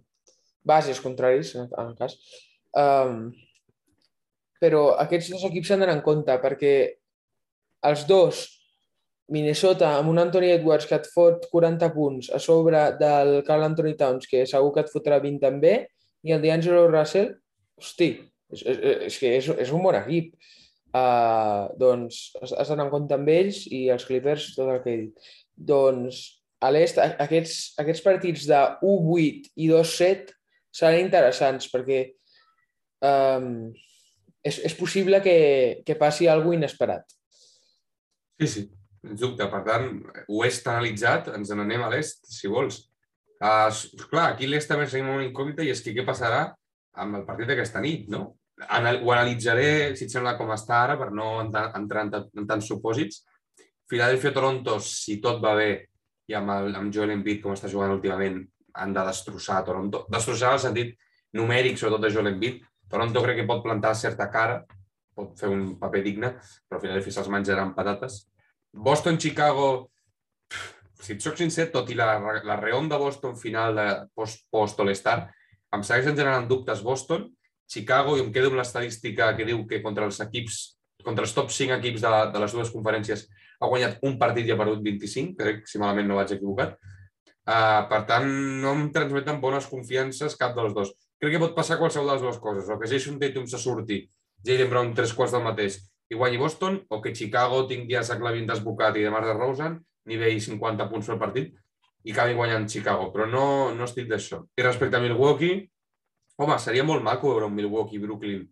bases 0.66 1.00
contraris, 1.02 1.54
en, 1.56 1.66
en 1.72 1.90
el 1.90 1.96
cas. 1.98 2.18
Um, 2.76 3.30
però 4.60 4.90
aquests 5.02 5.32
dos 5.32 5.46
equips 5.48 5.72
s'han 5.72 5.82
d'anar 5.82 5.96
en 5.98 6.04
compte, 6.04 6.36
perquè 6.42 6.74
els 7.84 8.06
dos, 8.08 8.44
Minnesota, 9.28 9.96
amb 9.98 10.12
un 10.12 10.20
Anthony 10.22 10.52
Edwards 10.54 10.86
que 10.86 10.94
et 11.00 11.08
fot 11.10 11.48
40 11.50 11.88
punts 11.94 12.30
a 12.30 12.38
sobre 12.42 12.82
del 13.00 13.40
Carl 13.46 13.66
Anthony 13.66 13.96
Towns, 13.98 14.28
que 14.30 14.44
segur 14.46 14.72
que 14.74 14.84
et 14.86 14.92
fotrà 14.92 15.18
20 15.22 15.42
també, 15.42 15.74
i 16.22 16.34
el 16.34 16.44
D'Angelo 16.44 16.86
Russell, 16.90 17.32
hosti, 17.80 18.12
és, 18.52 18.62
és, 18.62 18.78
és 19.08 19.18
que 19.18 19.32
és, 19.40 19.50
és 19.66 19.74
un 19.74 19.82
bon 19.82 19.98
equip. 19.98 20.34
Uh, 20.96 21.66
doncs 21.76 22.30
has, 22.40 22.70
d'anar 22.70 22.86
en 22.86 22.92
compte 22.92 23.12
amb 23.18 23.28
ells 23.28 23.64
i 23.68 23.82
els 23.92 24.06
Clippers, 24.08 24.52
tot 24.56 24.70
el 24.72 24.78
que 24.84 24.92
he 24.92 25.00
dit. 25.02 25.32
Doncs 25.72 26.22
a 26.62 26.70
l'est, 26.72 27.00
aquests, 27.02 27.74
aquests 27.82 28.04
partits 28.04 28.46
de 28.48 28.60
1-8 28.86 29.50
i 29.60 29.68
2-7 29.68 30.32
seran 30.76 31.02
interessants 31.02 31.68
perquè 31.72 32.00
um, 33.04 33.68
és, 34.46 34.62
és 34.70 34.78
possible 34.78 35.20
que, 35.24 35.36
que 35.84 35.98
passi 36.00 36.30
alguna 36.30 36.62
inesperat. 36.62 37.15
Sí, 38.40 38.48
sí, 38.52 38.62
sens 39.00 39.22
dubte. 39.22 39.46
Per 39.52 39.62
tant, 39.66 39.88
oest 40.38 40.68
analitzat, 40.68 41.30
ens 41.36 41.52
n'anem 41.54 41.84
a 41.86 41.90
l'est, 41.92 42.26
si 42.28 42.50
vols. 42.52 42.82
Uh, 43.36 43.68
clar, 44.10 44.30
aquí 44.32 44.48
l'est 44.48 44.68
també 44.68 44.86
seguim 44.88 45.12
una 45.12 45.24
incògnita 45.24 45.64
i 45.64 45.72
és 45.72 45.82
que 45.84 45.94
què 45.96 46.04
passarà 46.06 46.46
amb 47.02 47.18
el 47.18 47.24
partit 47.28 47.50
d'aquesta 47.50 47.82
nit, 47.84 48.06
no? 48.12 48.36
Anal 48.72 49.02
ho 49.04 49.10
analitzaré, 49.12 49.94
si 49.96 50.06
et 50.06 50.12
sembla, 50.12 50.36
com 50.38 50.52
està 50.54 50.78
ara, 50.86 50.96
per 50.96 51.10
no 51.12 51.34
entrar, 51.44 51.68
en, 51.76 52.14
en 52.40 52.46
tants 52.48 52.70
supòsits. 52.72 53.24
Filadèlfia-Toronto, 53.90 54.78
si 54.80 55.18
tot 55.22 55.42
va 55.42 55.52
bé, 55.58 55.70
i 56.26 56.34
amb, 56.34 56.54
el, 56.54 56.72
amb 56.78 56.92
Joel 56.92 57.12
Embiid, 57.14 57.42
com 57.42 57.52
està 57.52 57.68
jugant 57.70 57.92
últimament, 57.94 58.40
han 58.80 58.94
de 58.96 59.04
destrossar 59.06 59.60
Toronto. 59.66 60.06
Destrossar 60.12 60.54
en 60.54 60.58
el 60.58 60.64
sentit 60.64 60.96
numèric, 61.36 61.76
sobretot 61.78 62.06
de 62.06 62.12
Joel 62.14 62.32
Embiid. 62.32 62.64
Toronto 62.90 63.22
crec 63.22 63.42
que 63.42 63.48
pot 63.48 63.62
plantar 63.64 63.92
certa 63.98 64.30
cara, 64.32 64.62
pot 65.16 65.36
fer 65.40 65.50
un 65.52 65.74
paper 65.80 66.02
digne, 66.04 66.32
però 66.68 66.78
al 66.78 66.84
final 66.84 67.02
se'ls 67.04 67.32
menjaran 67.32 67.74
patates. 67.76 68.26
Boston-Chicago, 68.76 69.68
si 71.00 71.16
et 71.16 71.24
soc 71.24 71.38
sincer, 71.40 71.70
tot 71.72 71.90
i 71.90 71.96
la, 71.96 72.18
la 72.44 72.58
reon 72.60 72.90
de 72.92 73.00
Boston 73.00 73.36
final 73.40 73.76
de 73.78 73.88
post, 74.14 74.44
post 74.52 74.82
em 75.74 75.82
segueixen 75.82 76.16
generant 76.16 76.46
dubtes 76.48 76.82
Boston, 76.84 77.26
Chicago, 77.68 78.16
i 78.16 78.22
em 78.22 78.30
quedo 78.32 78.52
amb 78.52 78.60
l'estadística 78.60 79.32
que 79.36 79.46
diu 79.48 79.64
que 79.66 79.82
contra 79.82 80.06
els 80.06 80.20
equips, 80.22 80.60
contra 81.04 81.24
els 81.26 81.34
top 81.34 81.50
5 81.50 81.74
equips 81.80 82.04
de, 82.04 82.12
de 82.34 82.42
les 82.42 82.54
dues 82.54 82.70
conferències 82.74 83.26
ha 83.60 83.70
guanyat 83.70 84.04
un 84.06 84.18
partit 84.20 84.46
i 84.46 84.54
ha 84.54 84.58
perdut 84.60 84.84
25, 84.84 85.34
crec, 85.40 85.64
si 85.68 85.80
malament 85.82 86.08
no 86.10 86.20
vaig 86.20 86.36
equivocat. 86.36 86.76
Uh, 87.46 87.82
per 87.90 88.02
tant, 88.08 88.26
no 88.62 88.72
em 88.74 88.86
transmeten 88.94 89.40
bones 89.42 89.68
confiances 89.70 90.34
cap 90.38 90.54
dels 90.56 90.74
dos. 90.76 90.92
Crec 91.22 91.36
que 91.36 91.42
pot 91.42 91.54
passar 91.56 91.78
qualsevol 91.80 92.10
de 92.10 92.16
les 92.16 92.24
dues 92.24 92.40
coses, 92.42 92.70
o 92.70 92.78
que 92.78 92.90
Jason 92.90 93.20
Tatum 93.22 93.46
se 93.50 93.60
surti, 93.62 94.00
Jalen 94.46 94.70
Brown 94.70 94.94
tres 94.94 95.12
quarts 95.16 95.34
del 95.34 95.44
mateix 95.44 95.80
i 96.08 96.14
guanyi 96.14 96.38
Boston, 96.38 96.78
o 96.88 97.00
que 97.02 97.14
Chicago 97.14 97.64
tingui 97.66 97.96
a 97.98 98.04
Zach 98.06 98.22
Lavin 98.22 98.46
desbocat 98.46 98.96
i 98.96 99.02
de 99.02 99.10
Mar 99.10 99.24
de 99.26 99.34
Rosen, 99.34 99.80
nivell 100.06 100.38
50 100.40 100.86
punts 100.90 101.08
per 101.10 101.16
partit, 101.18 101.56
i 102.06 102.14
acabi 102.14 102.36
guanyant 102.38 102.68
Chicago, 102.70 103.08
però 103.10 103.26
no, 103.26 103.46
no 103.74 103.88
estic 103.88 104.06
d'això. 104.06 104.44
I 104.54 104.62
respecte 104.62 104.98
a 104.98 105.02
Milwaukee, 105.02 105.64
home, 106.38 106.58
seria 106.62 106.84
molt 106.86 107.02
maco 107.02 107.32
veure 107.32 107.48
un 107.50 107.56
Milwaukee-Brooklyn 107.56 108.46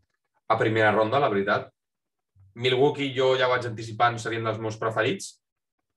a 0.50 0.58
primera 0.58 0.90
ronda, 0.90 1.22
la 1.22 1.30
veritat. 1.30 1.70
Milwaukee 2.58 3.12
jo 3.14 3.32
ja 3.38 3.46
vaig 3.50 3.70
anticipant, 3.70 4.18
serien 4.18 4.44
dels 4.46 4.58
meus 4.58 4.78
preferits, 4.80 5.36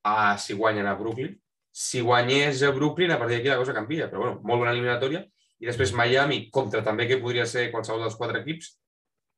a 0.06 0.38
si 0.38 0.54
guanyen 0.54 0.86
a 0.86 0.94
Brooklyn. 1.00 1.34
Si 1.74 2.02
guanyés 2.06 2.62
a 2.64 2.72
Brooklyn, 2.74 3.12
a 3.14 3.18
partir 3.18 3.40
d'aquí 3.40 3.50
la 3.50 3.58
cosa 3.58 3.74
canvia, 3.74 4.08
però 4.12 4.24
bueno, 4.24 4.40
molt 4.44 4.62
bona 4.62 4.74
eliminatòria. 4.74 5.26
I 5.58 5.66
després 5.66 5.94
Miami, 5.98 6.44
contra 6.54 6.84
també 6.86 7.08
que 7.10 7.18
podria 7.22 7.46
ser 7.50 7.72
qualsevol 7.74 8.06
dels 8.06 8.18
quatre 8.18 8.44
equips, 8.46 8.76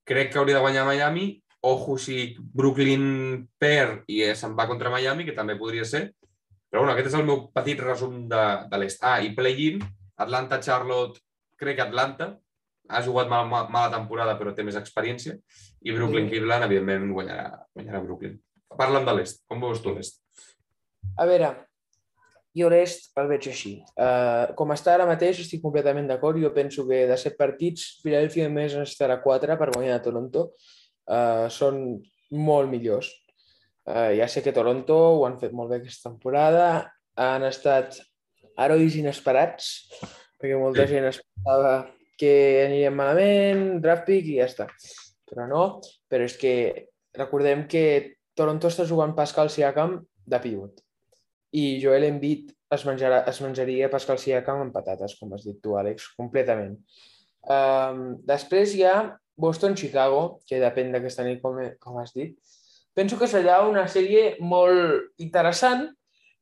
crec 0.10 0.34
que 0.34 0.42
hauria 0.42 0.58
de 0.58 0.64
guanyar 0.66 0.88
Miami. 0.88 1.30
Ojo 1.70 1.98
si 2.00 2.36
Brooklyn 2.40 3.46
perd 3.60 4.08
i 4.10 4.24
se'n 4.36 4.56
va 4.58 4.68
contra 4.68 4.92
Miami, 4.94 5.28
que 5.28 5.36
també 5.38 5.58
podria 5.60 5.86
ser. 5.86 6.10
Però 6.70 6.84
bueno, 6.84 6.94
aquest 6.94 7.12
és 7.12 7.18
el 7.20 7.26
meu 7.28 7.48
petit 7.54 7.80
resum 7.82 8.22
de, 8.32 8.44
de 8.70 8.80
l'est. 8.80 9.02
Ah, 9.06 9.18
i 9.26 9.34
play-in, 9.36 9.82
Atlanta-Charlotte, 10.22 11.22
crec 11.60 11.80
que 11.80 11.88
Atlanta, 11.88 12.30
ha 12.90 13.02
jugat 13.06 13.30
mal, 13.30 13.48
mal, 13.50 13.68
mala 13.74 13.92
temporada 13.94 14.36
però 14.40 14.54
té 14.56 14.66
més 14.66 14.78
experiència, 14.80 15.36
i 15.86 15.94
Brooklyn-Cleveland, 15.96 16.66
evidentment, 16.66 17.10
guanyarà, 17.14 17.50
guanyarà 17.76 18.02
Brooklyn. 18.06 18.38
Parla'm 18.80 19.06
de 19.06 19.18
l'est. 19.18 19.44
Com 19.50 19.62
veus 19.62 19.82
tu 19.84 19.94
l'est? 19.94 20.22
A 21.18 21.26
veure, 21.30 21.52
Jo 22.58 22.70
l'est 22.72 23.12
el 23.20 23.28
veig 23.30 23.46
així. 23.52 23.76
Uh, 23.94 24.50
com 24.58 24.74
està 24.74 24.96
ara 24.96 25.08
mateix, 25.10 25.42
estic 25.44 25.62
completament 25.62 26.08
d'acord. 26.10 26.40
Jo 26.42 26.50
penso 26.56 26.86
que 26.88 27.04
de 27.10 27.18
set 27.22 27.38
partits, 27.38 28.00
Philadelphia 28.04 28.48
només 28.50 28.76
estarà 28.82 29.20
quatre 29.22 29.58
per 29.60 29.70
guanyar 29.76 30.00
a 30.00 30.04
Toronto. 30.06 30.50
Uh, 31.06 31.46
són 31.54 32.00
molt 32.34 32.72
millors. 32.72 33.12
Uh, 33.86 34.16
ja 34.18 34.28
sé 34.30 34.42
que 34.46 34.54
Toronto 34.56 34.98
ho 35.20 35.28
han 35.28 35.38
fet 35.42 35.54
molt 35.54 35.74
bé 35.74 35.80
aquesta 35.80 36.10
temporada. 36.10 36.90
Han 37.20 37.46
estat 37.46 38.02
herois 38.60 38.98
inesperats, 38.98 39.70
perquè 40.42 40.58
molta 40.58 40.88
gent 40.90 41.06
esperava 41.12 41.78
que 42.20 42.34
anirien 42.66 42.98
malament, 42.98 43.66
draft 43.84 44.10
pick 44.10 44.34
i 44.34 44.40
ja 44.42 44.50
està. 44.50 44.68
Però 45.30 45.46
no, 45.48 45.64
però 46.10 46.26
és 46.26 46.36
que 46.42 46.54
recordem 47.16 47.68
que 47.70 47.86
Toronto 48.36 48.68
està 48.72 48.90
jugant 48.90 49.14
Pascal 49.16 49.54
Siakam 49.54 50.00
de 50.30 50.40
pivot 50.42 50.82
i 51.56 51.80
Joel 51.82 52.08
Embiid 52.10 52.52
es, 52.74 52.86
menjarà, 52.86 53.24
es 53.30 53.40
menjaria 53.42 53.90
Pascal 53.92 54.20
Siakam 54.22 54.64
amb 54.66 54.76
patates, 54.76 55.16
com 55.20 55.34
has 55.34 55.46
dit 55.48 55.58
tu, 55.64 55.76
Àlex, 55.80 56.12
completament. 56.18 56.76
Um, 57.50 58.20
després 58.28 58.76
hi 58.76 58.86
ha 58.86 58.98
Boston-Chicago, 59.40 60.42
que 60.48 60.60
depèn 60.62 60.92
d'aquesta 60.94 61.26
nit, 61.26 61.42
com, 61.42 61.58
com 61.82 62.00
has 62.02 62.14
dit. 62.16 62.36
Penso 62.98 63.18
que 63.20 63.30
serà 63.32 63.62
una 63.68 63.86
sèrie 63.88 64.36
molt 64.44 65.22
interessant, 65.24 65.88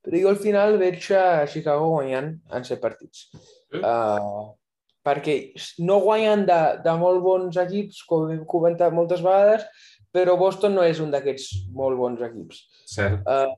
però 0.03 0.21
jo 0.23 0.31
al 0.31 0.39
final 0.41 0.79
veig 0.81 1.03
a 1.13 1.45
Chicago 1.51 1.91
guanyant 1.93 2.33
en 2.55 2.65
set 2.67 2.81
partits. 2.81 3.27
Uh, 3.75 4.55
perquè 5.05 5.37
no 5.85 5.99
guanyen 6.03 6.45
de, 6.47 6.59
de 6.83 6.95
molt 6.99 7.21
bons 7.23 7.59
equips, 7.61 8.01
com 8.09 8.31
hem 8.33 8.43
comentat 8.49 8.95
moltes 8.95 9.23
vegades, 9.23 9.67
però 10.15 10.35
Boston 10.39 10.75
no 10.75 10.83
és 10.87 10.99
un 11.03 11.11
d'aquests 11.13 11.69
molt 11.75 11.99
bons 11.99 12.23
equips. 12.25 12.63
Cert. 12.89 13.21
Uh, 13.27 13.53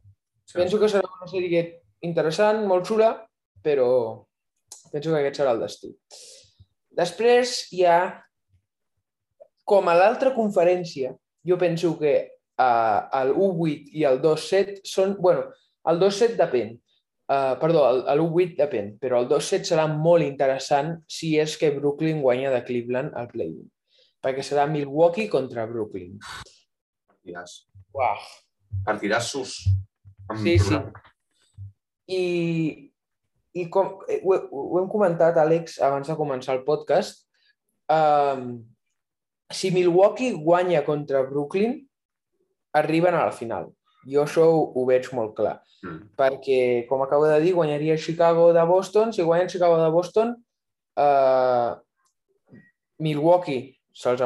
cert. 0.49 0.63
penso 0.63 0.79
que 0.81 0.89
serà 0.91 1.07
una 1.07 1.29
sèrie 1.29 1.63
interessant, 2.05 2.65
molt 2.67 2.87
xula, 2.87 3.13
però 3.63 3.89
penso 4.91 5.11
que 5.11 5.21
aquest 5.21 5.41
serà 5.41 5.53
el 5.55 5.63
destí. 5.63 5.93
Després 6.99 7.55
hi 7.75 7.85
ha, 7.85 8.01
com 9.69 9.87
a 9.87 9.95
l'altra 9.97 10.33
conferència, 10.35 11.13
jo 11.45 11.57
penso 11.61 11.93
que 11.99 12.13
uh, 12.59 12.99
el 13.21 13.33
1-8 13.35 13.95
i 14.01 14.05
el 14.09 14.21
2-7 14.23 14.81
són... 14.83 15.15
bueno, 15.21 15.49
el 15.89 16.01
2-7 16.01 16.37
depèn. 16.39 16.77
Uh, 17.29 17.53
perdó, 17.61 17.83
el, 17.91 17.99
el 18.09 18.23
1-8 18.25 18.57
depèn, 18.57 18.93
però 19.01 19.21
el 19.21 19.29
2-7 19.29 19.69
serà 19.69 19.85
molt 19.91 20.25
interessant 20.25 20.95
si 21.05 21.35
és 21.39 21.53
que 21.61 21.69
Brooklyn 21.75 22.23
guanya 22.25 22.49
de 22.55 22.63
Cleveland 22.65 23.13
al 23.13 23.29
play-in. 23.29 23.67
Perquè 24.19 24.43
serà 24.43 24.65
Milwaukee 24.67 25.29
contra 25.31 25.67
Brooklyn. 25.69 26.17
Partidàs. 27.07 27.61
Uah, 27.95 28.17
Partidassos. 28.85 29.61
Amb 29.69 29.88
Sí, 30.37 30.57
sí. 30.59 30.77
I, 32.09 32.23
i 33.53 33.65
com 33.69 33.99
eh, 34.09 34.19
ho, 34.23 34.35
ho 34.51 34.79
hem 34.81 34.89
comentat, 34.91 35.37
Àlex, 35.41 35.79
abans 35.81 36.09
de 36.09 36.17
començar 36.17 36.55
el 36.57 36.63
podcast, 36.65 37.25
um, 37.89 38.59
si 39.49 39.71
Milwaukee 39.73 40.35
guanya 40.37 40.83
contra 40.85 41.23
Brooklyn, 41.25 41.79
arriben 42.73 43.17
a 43.17 43.25
la 43.25 43.33
final. 43.33 43.71
Jo 44.09 44.23
això 44.25 44.45
ho, 44.45 44.61
ho 44.75 44.85
veig 44.89 45.09
molt 45.13 45.35
clar, 45.37 45.59
Mm. 45.79 46.09
perquè, 46.19 46.85
com 46.89 46.99
acabo 47.01 47.23
de 47.23 47.39
dir, 47.39 47.53
guanyaria 47.55 47.97
Chicago 47.97 48.51
de 48.51 48.63
Boston. 48.67 49.13
Si 49.13 49.23
guanyen 49.23 49.47
Chicago 49.47 49.77
de 49.79 49.89
Boston, 49.89 50.33
uh, 50.99 51.79
Milwaukee 52.99 53.79
se'ls 53.95 54.19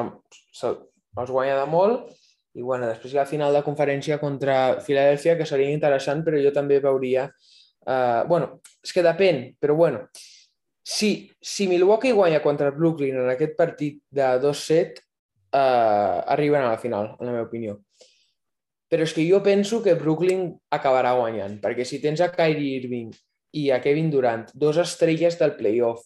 se, 0.51 0.72
els 1.17 1.29
guanya 1.29 1.60
de 1.60 1.67
molt 1.69 2.10
i 2.53 2.62
bueno, 2.62 2.88
després 2.89 3.13
hi 3.13 3.17
ha 3.17 3.24
la 3.24 3.29
final 3.29 3.55
de 3.55 3.63
conferència 3.65 4.19
contra 4.22 4.79
Filadèlfia, 4.86 5.38
que 5.39 5.48
seria 5.50 5.74
interessant, 5.74 6.22
però 6.25 6.41
jo 6.41 6.53
també 6.53 6.79
veuria... 6.83 7.27
Uh, 7.83 8.24
bueno, 8.29 8.62
és 8.79 8.93
que 8.95 9.03
depèn, 9.03 9.41
però 9.60 9.74
bueno, 9.75 10.05
si, 10.83 11.31
si 11.41 11.65
Milwaukee 11.67 12.13
guanya 12.15 12.39
contra 12.43 12.71
Brooklyn 12.71 13.17
en 13.19 13.32
aquest 13.34 13.58
partit 13.60 13.97
de 14.08 14.30
2-7, 14.39 15.01
uh, 15.51 16.21
arriben 16.32 16.62
a 16.62 16.69
la 16.69 16.80
final, 16.80 17.15
en 17.19 17.27
la 17.27 17.36
meva 17.36 17.49
opinió. 17.49 17.80
Però 18.88 19.04
és 19.04 19.15
que 19.17 19.25
jo 19.25 19.41
penso 19.43 19.82
que 19.84 19.97
Brooklyn 19.99 20.51
acabarà 20.71 21.15
guanyant, 21.17 21.58
perquè 21.63 21.84
si 21.88 21.99
tens 22.04 22.21
a 22.21 22.30
Kyrie 22.32 22.77
Irving 22.84 23.10
i 23.58 23.69
a 23.73 23.82
Kevin 23.82 24.13
Durant, 24.13 24.45
dos 24.54 24.77
estrelles 24.77 25.39
del 25.41 25.58
playoff, 25.58 26.06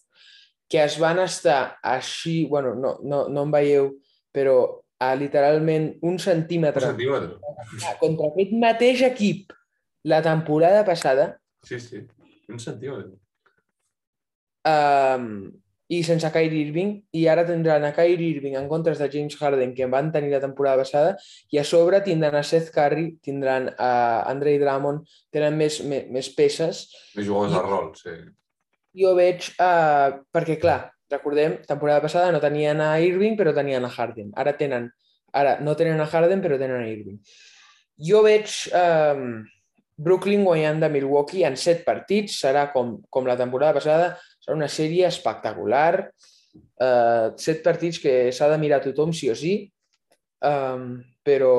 que 0.71 0.81
es 0.83 0.97
van 0.99 1.19
estar 1.19 1.77
així, 1.83 2.45
bueno, 2.47 2.73
no, 2.75 2.97
no, 3.03 3.25
no 3.27 3.43
em 3.47 3.53
veieu, 3.53 3.91
però 4.35 4.57
a 4.99 5.13
literalment 5.15 5.91
un 6.01 6.13
Un 6.15 6.19
centímetre 6.19 6.81
centímetre. 6.81 7.35
contra 7.99 8.27
aquest 8.31 8.51
mateix 8.53 9.01
equip 9.05 9.53
la 10.03 10.21
temporada 10.25 10.83
passada 10.85 11.37
Sí, 11.63 11.79
sí. 11.79 12.01
Un 12.49 12.59
centímetre. 12.59 13.11
um, 14.65 15.51
i 15.89 16.01
sense 16.03 16.27
Kyrie 16.33 16.65
Irving, 16.67 16.89
i 17.15 17.27
ara 17.31 17.45
tindran 17.47 17.85
a 17.87 17.93
Kyrie 17.95 18.33
Irving 18.35 18.57
en 18.59 18.65
comptes 18.67 18.99
de 18.99 19.07
James 19.13 19.37
Harden, 19.39 19.73
que 19.73 19.85
van 19.87 20.09
tenir 20.11 20.33
la 20.33 20.41
temporada 20.43 20.81
passada, 20.83 21.13
i 21.49 21.59
a 21.61 21.63
sobre 21.63 22.01
tindran 22.03 22.35
a 22.35 22.43
Seth 22.43 22.73
Curry, 22.75 23.13
tindran 23.23 23.69
a 23.79 23.91
Andre 24.27 24.57
Drummond, 24.59 25.05
tenen 25.31 25.55
més, 25.55 25.79
més, 25.87 26.09
més 26.11 26.27
peces. 26.35 26.89
Més 27.15 27.25
jugadors 27.29 27.55
de 27.55 27.61
rol, 27.63 27.93
sí. 27.95 28.17
Jo 28.99 29.13
veig, 29.15 29.47
uh, 29.63 30.19
perquè 30.33 30.57
clar, 30.59 30.89
recordem, 31.11 31.57
temporada 31.67 32.01
passada 32.03 32.31
no 32.31 32.41
tenien 32.43 32.81
a 32.83 32.95
Irving, 33.03 33.37
però 33.39 33.53
tenien 33.55 33.85
a 33.85 33.91
Harden. 33.91 34.31
Ara 34.35 34.55
tenen, 34.57 34.89
ara 35.33 35.57
no 35.63 35.75
tenen 35.79 36.01
a 36.01 36.07
Harden, 36.07 36.41
però 36.43 36.57
tenen 36.59 36.81
a 36.81 36.89
Irving. 36.89 37.19
Jo 38.09 38.21
veig 38.25 38.51
um, 38.77 39.43
Brooklyn 39.97 40.43
guanyant 40.45 40.83
de 40.83 40.89
Milwaukee 40.93 41.45
en 41.47 41.57
set 41.57 41.83
partits, 41.85 42.37
serà 42.43 42.67
com, 42.73 42.97
com 43.09 43.29
la 43.29 43.37
temporada 43.39 43.79
passada, 43.79 44.11
serà 44.43 44.57
una 44.57 44.69
sèrie 44.69 45.07
espectacular, 45.09 46.09
uh, 46.83 47.33
set 47.41 47.63
partits 47.65 48.01
que 48.03 48.17
s'ha 48.35 48.51
de 48.51 48.59
mirar 48.61 48.83
tothom 48.83 49.15
sí 49.15 49.31
o 49.33 49.37
sí, 49.37 49.55
um, 50.45 50.99
però 51.25 51.55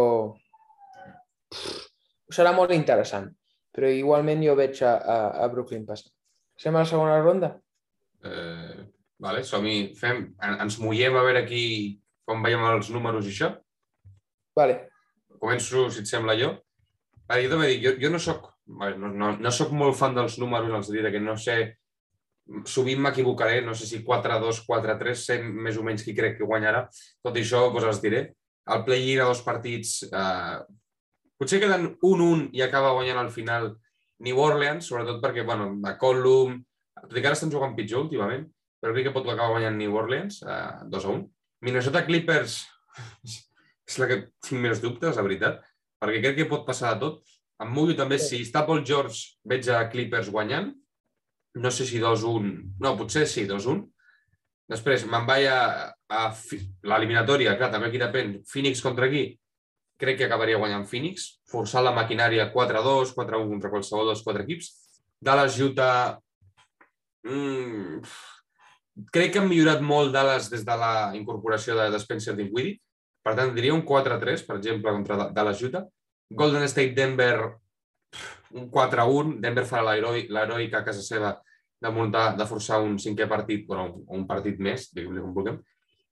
pff, 1.51 1.89
serà 2.31 2.55
molt 2.55 2.77
interessant. 2.77 3.33
Però 3.75 3.91
igualment 3.95 4.41
jo 4.43 4.55
veig 4.59 4.79
a, 4.83 4.95
a, 4.99 5.19
a 5.45 5.51
Brooklyn 5.53 5.85
passar. 5.87 6.11
Estem 6.59 6.75
a 6.75 6.83
la 6.83 6.91
segona 6.91 7.19
ronda? 7.23 7.53
Eh, 8.27 8.87
vale, 9.19 9.43
som-hi, 9.45 9.95
fem, 9.99 10.25
en- 10.43 10.61
ens 10.65 10.79
mullem 10.83 11.17
a 11.17 11.23
veure 11.27 11.43
aquí 11.45 12.01
com 12.29 12.43
veiem 12.45 12.63
els 12.75 12.91
números 12.91 13.27
i 13.27 13.33
això. 13.33 13.53
Vale. 14.57 14.89
Començo, 15.39 15.89
si 15.91 16.01
et 16.03 16.07
sembla, 16.11 16.35
jo. 16.39 16.53
Ah, 17.29 17.39
jo 17.41 17.51
també 17.53 17.69
dic, 17.75 17.83
jo, 17.85 17.93
jo 18.01 18.11
no 18.11 18.19
soc, 18.19 18.49
no, 18.67 18.89
no, 19.09 19.33
no 19.37 19.51
soc 19.53 19.71
molt 19.77 19.97
fan 19.97 20.15
dels 20.17 20.39
números, 20.41 20.71
els 20.75 20.91
diré 20.91 21.13
que 21.13 21.21
no 21.21 21.37
sé, 21.37 21.77
sovint 22.65 23.01
m'equivocaré, 23.05 23.61
no 23.65 23.75
sé 23.77 23.87
si 23.87 24.01
4-2, 24.05 24.63
4-3, 24.67 25.25
sé 25.29 25.37
més 25.43 25.77
o 25.77 25.85
menys 25.85 26.03
qui 26.07 26.15
crec 26.17 26.39
que 26.39 26.49
guanyarà. 26.49 26.87
Tot 27.23 27.37
i 27.37 27.45
això, 27.45 27.67
doncs 27.73 27.85
els 27.91 28.01
diré. 28.03 28.23
El 28.69 28.85
play-in 28.85 29.21
a 29.21 29.29
dos 29.29 29.43
partits, 29.45 30.03
eh, 30.09 30.59
potser 31.39 31.61
queden 31.61 31.91
1-1 32.03 32.49
i 32.57 32.63
acaba 32.65 32.95
guanyant 32.97 33.19
al 33.21 33.31
final 33.31 33.75
New 34.25 34.41
Orleans, 34.43 34.89
sobretot 34.89 35.21
perquè, 35.23 35.45
bueno, 35.47 35.71
a 35.87 35.97
Colum, 36.01 36.57
tot 36.99 37.13
i 37.17 37.21
que 37.21 37.29
ara 37.29 37.37
estan 37.37 37.53
jugant 37.53 37.77
pitjor 37.77 38.03
últimament, 38.09 38.49
però 38.81 38.95
crec 38.95 39.09
que 39.09 39.15
pot 39.15 39.27
acabar 39.27 39.57
guanyant 39.57 39.79
New 39.79 39.97
Orleans, 39.99 40.43
eh, 40.45 40.89
2-1. 40.93 41.25
Minnesota 41.67 42.05
Clippers 42.07 42.61
és 43.89 43.99
la 43.99 44.09
que 44.11 44.21
tinc 44.45 44.63
més 44.63 44.83
dubtes, 44.85 45.17
la 45.17 45.27
veritat, 45.27 45.63
perquè 45.99 46.23
crec 46.23 46.39
que 46.39 46.51
pot 46.51 46.67
passar 46.67 46.95
de 46.95 47.07
tot. 47.07 47.37
Em 47.59 47.71
mullo 47.75 47.97
també, 47.99 48.21
si 48.23 48.45
està 48.45 48.63
Paul 48.67 48.85
George, 48.87 49.39
veig 49.51 49.67
a 49.75 49.83
Clippers 49.91 50.31
guanyant. 50.31 50.71
No 51.59 51.73
sé 51.75 51.89
si 51.89 51.99
2-1... 51.99 52.53
No, 52.85 52.95
potser 53.01 53.25
sí, 53.27 53.49
2-1. 53.51 53.83
Després 54.71 55.07
me'n 55.09 55.27
vaig 55.27 55.49
a, 55.51 55.61
a 56.13 56.23
l'eliminatòria, 56.87 57.57
clar, 57.59 57.73
també 57.73 57.89
aquí 57.89 57.99
depèn. 57.99 58.37
Phoenix 58.47 58.85
contra 58.85 59.09
qui? 59.11 59.25
Crec 59.99 60.21
que 60.21 60.29
acabaria 60.29 60.61
guanyant 60.61 60.85
Phoenix, 60.87 61.25
forçant 61.51 61.83
la 61.83 61.95
maquinària 61.97 62.51
4-2, 62.53 63.17
4-1 63.17 63.49
contra 63.57 63.73
qualsevol 63.73 64.13
dels 64.13 64.23
quatre 64.23 64.47
equips. 64.47 64.71
Dallas, 65.19 65.59
Utah... 65.59 66.19
Mm, 67.27 68.05
crec 69.13 69.33
que 69.33 69.41
han 69.43 69.49
millorat 69.49 69.81
molt 69.85 70.13
Dallas 70.15 70.51
des 70.51 70.65
de 70.67 70.77
la 70.77 71.13
incorporació 71.17 71.77
de, 71.79 71.89
de 71.93 72.01
Spencer 72.03 72.35
Dinwiddie. 72.37 72.79
Per 73.25 73.35
tant, 73.37 73.55
diria 73.55 73.75
un 73.75 73.85
4-3, 73.87 74.45
per 74.47 74.57
exemple, 74.57 74.93
contra 74.95 75.29
Dallas 75.35 75.63
Utah. 75.63 75.85
Golden 76.31 76.65
State 76.69 76.95
Denver, 76.97 77.55
un 78.57 78.71
4-1. 78.71 79.39
Denver 79.43 79.65
farà 79.69 79.91
l'heroi- 79.91 80.29
l'heroica 80.33 80.81
a 80.81 80.85
casa 80.87 81.03
seva 81.05 81.35
de 81.81 81.91
muntar, 81.95 82.33
de 82.37 82.47
forçar 82.47 82.81
un 82.83 82.97
cinquè 82.99 83.29
partit, 83.31 83.67
bueno, 83.69 84.03
un, 84.09 84.27
partit 84.27 84.59
més, 84.59 84.89
diguem-li 84.95 85.23
com 85.23 85.35
vulguem. 85.37 85.61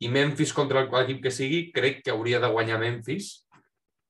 I 0.05 0.09
Memphis 0.13 0.53
contra 0.55 0.85
l'equip 0.85 1.23
que 1.25 1.33
sigui, 1.33 1.71
crec 1.75 2.03
que 2.05 2.13
hauria 2.13 2.39
de 2.39 2.51
guanyar 2.53 2.79
Memphis, 2.79 3.47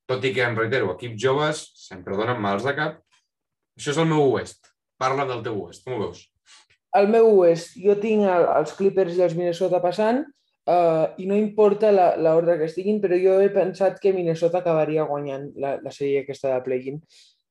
tot 0.06 0.24
i 0.24 0.32
que, 0.34 0.42
em 0.44 0.56
reitero, 0.58 0.90
equips 0.92 1.22
joves 1.22 1.62
sempre 1.86 2.16
donen 2.18 2.40
mals 2.42 2.66
de 2.66 2.74
cap. 2.76 2.98
Això 3.78 3.94
és 3.94 4.00
el 4.02 4.10
meu 4.10 4.22
oest. 4.34 4.72
Parla 4.98 5.24
del 5.28 5.42
teu 5.46 5.56
oest, 5.62 5.84
com 5.84 5.96
ho 5.96 6.02
veus? 6.06 6.26
El 6.96 7.08
meu 7.12 7.28
oest, 7.42 7.74
jo 7.82 7.96
tinc 8.00 8.24
el, 8.30 8.46
els 8.56 8.72
Clippers 8.78 9.16
i 9.18 9.22
els 9.26 9.34
Minnesota 9.36 9.80
passant 9.84 10.22
uh, 10.24 11.06
i 11.20 11.26
no 11.28 11.36
importa 11.36 11.90
la- 11.92 12.14
l'ordre 12.16 12.56
que 12.60 12.68
estiguin, 12.70 13.00
però 13.02 13.18
jo 13.20 13.38
he 13.42 13.50
pensat 13.52 13.98
que 14.02 14.14
Minnesota 14.16 14.62
acabaria 14.62 15.04
guanyant 15.08 15.50
la, 15.60 15.76
la 15.82 15.92
sèrie 15.92 16.22
aquesta 16.24 16.54
de 16.54 16.62
play-in. 16.64 17.00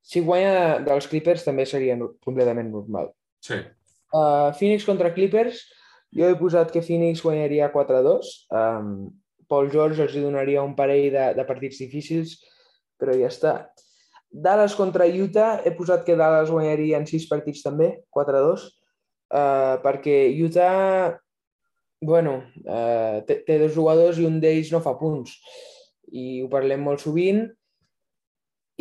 si 0.06 0.22
guanya 0.22 0.80
dels 0.86 1.08
Clippers 1.10 1.44
també 1.44 1.66
seria 1.66 1.96
no- 1.98 2.12
completament 2.24 2.68
normal. 2.72 3.08
Sí. 3.42 3.56
Uh, 4.14 4.52
Phoenix 4.54 4.86
contra 4.86 5.10
Clippers, 5.14 5.64
jo 6.14 6.28
he 6.30 6.36
posat 6.38 6.70
que 6.72 6.84
Phoenix 6.86 7.24
guanyaria 7.26 7.72
4-2. 7.74 8.30
Um, 8.54 8.92
Paul 9.50 9.72
George 9.74 10.02
els 10.06 10.14
donaria 10.14 10.62
un 10.64 10.76
parell 10.78 11.10
de, 11.14 11.26
de 11.38 11.46
partits 11.46 11.82
difícils, 11.82 12.38
però 13.02 13.14
ja 13.18 13.28
està. 13.34 13.56
Dallas 14.30 14.76
contra 14.78 15.06
Utah, 15.08 15.60
he 15.66 15.74
posat 15.76 16.06
que 16.06 16.16
Dallas 16.18 16.50
guanyaria 16.54 16.98
en 17.02 17.06
6 17.10 17.28
partits 17.30 17.62
també, 17.66 17.92
4-2, 18.16 18.66
uh, 19.34 19.76
perquè 19.84 20.18
Utah, 20.44 21.16
bueno, 22.02 22.38
uh, 22.66 23.22
té, 23.28 23.42
té 23.48 23.60
dos 23.62 23.74
jugadors 23.76 24.20
i 24.20 24.28
un 24.28 24.40
d'ells 24.44 24.72
no 24.74 24.84
fa 24.84 24.96
punts. 25.00 25.38
I 26.12 26.44
ho 26.44 26.50
parlem 26.52 26.84
molt 26.86 27.04
sovint. 27.04 27.46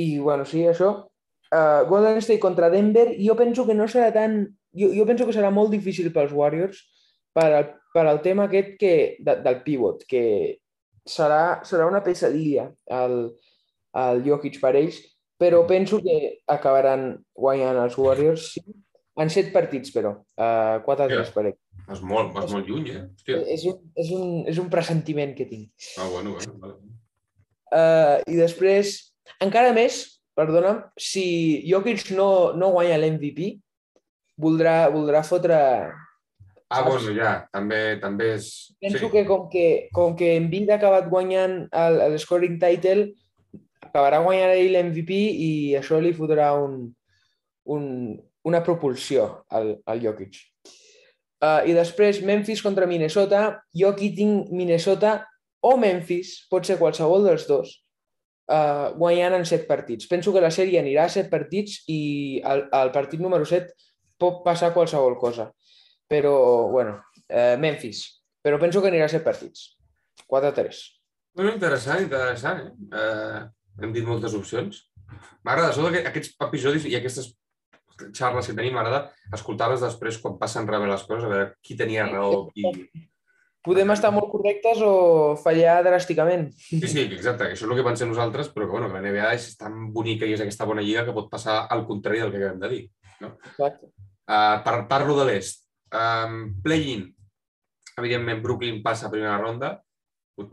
I, 0.01 0.19
bueno, 0.19 0.45
sí, 0.49 0.65
això. 0.69 0.91
Uh, 1.55 1.85
Golden 1.89 2.19
State 2.19 2.43
contra 2.43 2.71
Denver, 2.71 3.13
jo 3.21 3.37
penso 3.39 3.67
que 3.67 3.77
no 3.79 3.87
serà 3.89 4.11
tan... 4.15 4.43
Jo, 4.75 4.91
jo 4.91 5.07
penso 5.07 5.27
que 5.27 5.35
serà 5.37 5.53
molt 5.55 5.71
difícil 5.71 6.11
pels 6.11 6.33
Warriors 6.35 6.81
per 7.35 7.47
al, 7.55 7.67
per 7.95 8.03
al 8.11 8.21
tema 8.25 8.49
aquest 8.49 8.75
que, 8.81 8.95
de, 9.23 9.37
del 9.45 9.61
pivot, 9.63 10.03
que 10.11 10.25
serà, 11.07 11.61
serà 11.63 11.87
una 11.87 12.03
pesadilla 12.03 12.69
el, 12.91 13.19
el 14.03 14.25
Jokic 14.27 14.59
per 14.63 14.75
ells, 14.81 14.99
però 15.39 15.63
penso 15.69 16.01
que 16.03 16.41
acabaran 16.51 17.13
guanyant 17.39 17.79
els 17.85 17.99
Warriors 17.99 18.49
sí, 18.57 18.65
en 19.23 19.31
set 19.31 19.53
partits, 19.55 19.93
però. 19.95 20.15
Uh, 20.35 20.81
4-3 20.87 21.29
Ja. 21.29 21.33
per 21.35 21.47
ells. 21.51 21.61
Vas 21.87 22.01
molt, 22.03 22.33
vas 22.35 22.51
molt 22.53 22.67
lluny, 22.67 22.89
eh? 22.91 23.03
Hòstia. 23.13 23.41
És 23.55 23.65
un, 23.69 23.81
és, 24.01 24.11
un, 24.17 24.29
és 24.49 24.59
un 24.59 24.71
pressentiment 24.73 25.35
que 25.37 25.47
tinc. 25.47 25.71
Ah, 25.99 26.09
bueno, 26.09 26.35
bueno. 26.39 26.55
Vale. 26.63 26.75
Uh, 27.75 28.23
I 28.31 28.39
després, 28.39 28.95
encara 29.45 29.75
més, 29.77 30.01
perdona'm, 30.39 30.81
si 30.99 31.63
Jokic 31.69 32.11
no, 32.17 32.55
no 32.57 32.73
guanya 32.75 32.99
l'MVP, 32.99 33.55
voldrà, 34.41 34.89
voldrà 34.95 35.23
fotre... 35.27 35.59
Ah, 36.71 36.81
Saps? 36.81 36.89
bueno, 36.89 37.13
ja, 37.15 37.35
també, 37.53 37.99
també 38.03 38.33
és... 38.39 38.49
Penso 38.83 39.11
que 39.13 39.23
com 39.29 39.47
que, 39.53 39.67
com 39.95 40.17
que 40.19 40.35
Embiid 40.41 40.73
ha 40.73 40.79
acabat 40.81 41.07
guanyant 41.13 41.69
el, 41.71 42.01
el 42.09 42.17
scoring 42.19 42.57
title, 42.63 43.13
acabarà 43.85 44.23
guanyant 44.25 44.55
ell 44.57 44.73
l'MVP 44.73 45.13
i 45.15 45.51
això 45.79 46.01
li 46.03 46.15
fotrà 46.17 46.49
un, 46.59 46.89
un, 47.71 47.85
una 48.45 48.63
propulsió 48.65 49.45
al, 49.49 49.79
al 49.87 50.03
Jokic. 50.03 50.41
Uh, 51.45 51.65
I 51.69 51.75
després 51.77 52.23
Memphis 52.25 52.63
contra 52.65 52.89
Minnesota. 52.89 53.61
Jo 53.77 53.93
aquí 53.93 54.11
tinc 54.17 54.53
Minnesota 54.53 55.19
o 55.65 55.77
Memphis, 55.81 56.45
pot 56.53 56.67
ser 56.69 56.77
qualsevol 56.81 57.25
dels 57.25 57.47
dos, 57.49 57.73
uh, 58.53 58.93
guanyant 58.97 59.39
en 59.39 59.47
set 59.49 59.67
partits. 59.69 60.09
Penso 60.11 60.33
que 60.33 60.43
la 60.45 60.53
sèrie 60.53 60.81
anirà 60.81 61.07
a 61.09 61.13
set 61.13 61.31
partits 61.33 61.83
i 61.89 62.41
al, 62.45 62.67
al 62.73 62.93
partit 62.93 63.23
número 63.25 63.49
7 63.49 63.73
pot 64.21 64.43
passar 64.45 64.75
qualsevol 64.77 65.17
cosa. 65.21 65.51
Però, 66.09 66.35
bueno, 66.73 66.99
uh, 67.31 67.57
Memphis. 67.61 68.05
Però 68.45 68.61
penso 68.61 68.83
que 68.85 68.93
anirà 68.93 69.09
a 69.09 69.13
set 69.13 69.25
partits. 69.25 69.73
4-3. 70.29 70.83
Bueno, 71.35 71.55
interessant, 71.57 72.05
interessant. 72.05 72.61
Eh? 72.61 72.91
Uh, 72.93 73.83
hem 73.83 73.97
dit 73.97 74.05
moltes 74.07 74.37
opcions. 74.37 74.85
M'agrada, 75.45 75.73
sobretot 75.73 75.97
que 75.97 76.13
aquests 76.13 76.37
episodis 76.45 76.85
i 76.89 76.95
aquestes 76.99 77.33
xarles 78.13 78.49
que 78.49 78.57
tenim, 78.57 78.75
m'agrada 78.77 79.09
escoltar-les 79.35 79.83
després 79.85 80.21
quan 80.23 80.39
passen 80.41 80.69
rebé 80.69 80.89
les 80.91 81.03
coses, 81.09 81.27
a 81.27 81.33
veure 81.33 81.51
qui 81.63 81.77
tenia 81.79 82.07
raó. 82.11 82.47
Qui... 82.55 82.71
Podem 83.65 83.95
estar 83.95 84.11
molt 84.13 84.29
correctes 84.29 84.83
o 84.85 84.95
fallar 85.41 85.79
dràsticament. 85.87 86.51
Sí, 86.59 86.83
sí, 86.85 87.07
exacte, 87.07 87.47
que 87.47 87.57
això 87.57 87.65
és 87.65 87.71
el 87.71 87.79
que 87.79 87.87
pensem 87.87 88.11
nosaltres, 88.11 88.51
però 88.53 88.67
que, 88.67 88.75
bueno, 88.77 88.91
que 88.91 88.99
la 88.99 89.05
NBA 89.07 89.31
és 89.39 89.47
tan 89.57 89.87
bonica 89.95 90.29
i 90.29 90.35
és 90.37 90.43
aquesta 90.45 90.69
bona 90.69 90.85
lliga 90.85 91.07
que 91.07 91.15
pot 91.17 91.31
passar 91.33 91.63
al 91.73 91.87
contrari 91.89 92.21
del 92.21 92.35
que 92.35 92.43
acabem 92.43 92.61
de 92.61 92.73
dir. 92.75 92.83
Exacte. 93.25 93.89
Uh, 94.25 94.61
par 94.67 94.77
parlo 94.91 95.17
de 95.17 95.25
l'est. 95.31 95.65
Um, 95.95 96.55
Play-in. 96.65 97.09
Evidentment, 97.97 98.43
Brooklyn 98.45 98.83
passa 98.85 99.09
a 99.09 99.13
primera 99.13 99.39
ronda. 99.41 99.79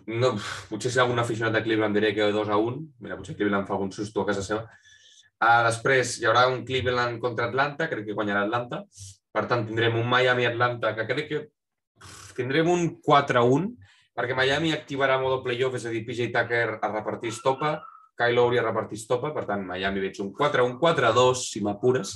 No, 0.07 0.35
potser 0.69 0.91
si 0.93 0.99
algun 1.01 1.19
aficionat 1.19 1.55
de 1.57 1.63
Cleveland 1.65 1.97
diré 1.97 2.13
que 2.13 2.31
2 2.31 2.49
a 2.53 2.57
1. 2.61 2.81
Mira, 3.01 3.17
potser 3.17 3.35
Cleveland 3.35 3.67
fa 3.67 3.75
algun 3.75 3.91
susto 3.91 4.21
a 4.21 4.27
casa 4.29 4.43
seva. 4.45 4.67
Uh, 5.41 5.63
després 5.65 6.19
hi 6.19 6.27
haurà 6.29 6.45
un 6.51 6.61
Cleveland 6.65 7.17
contra 7.21 7.47
Atlanta, 7.49 7.87
crec 7.89 8.05
que 8.05 8.17
guanyarà 8.17 8.43
Atlanta. 8.45 8.83
Per 9.33 9.45
tant, 9.49 9.63
tindrem 9.65 9.95
un 9.97 10.09
Miami-Atlanta 10.11 10.91
que 10.97 11.07
crec 11.09 11.31
que 11.31 11.39
tindrem 12.37 12.69
un 12.69 12.83
4 13.01 13.41
a 13.41 13.47
1, 13.47 13.71
perquè 14.17 14.35
Miami 14.37 14.73
activarà 14.75 15.17
modo 15.21 15.39
playoff, 15.45 15.77
és 15.79 15.87
a 15.87 15.93
dir, 15.93 16.03
PJ 16.05 16.29
Tucker 16.35 16.65
a 16.77 16.91
repartir 16.91 17.31
estopa, 17.33 17.77
Kyle 18.17 18.35
Lowry 18.37 18.59
a 18.59 18.65
repartir 18.67 18.99
estopa, 18.99 19.31
per 19.33 19.47
tant, 19.49 19.63
Miami 19.65 20.03
veig 20.03 20.19
un 20.21 20.33
4 20.35 20.61
a 20.61 20.67
1, 20.67 20.77
4 20.81 21.09
a 21.09 21.13
2, 21.15 21.45
si 21.53 21.63
m'apures. 21.65 22.13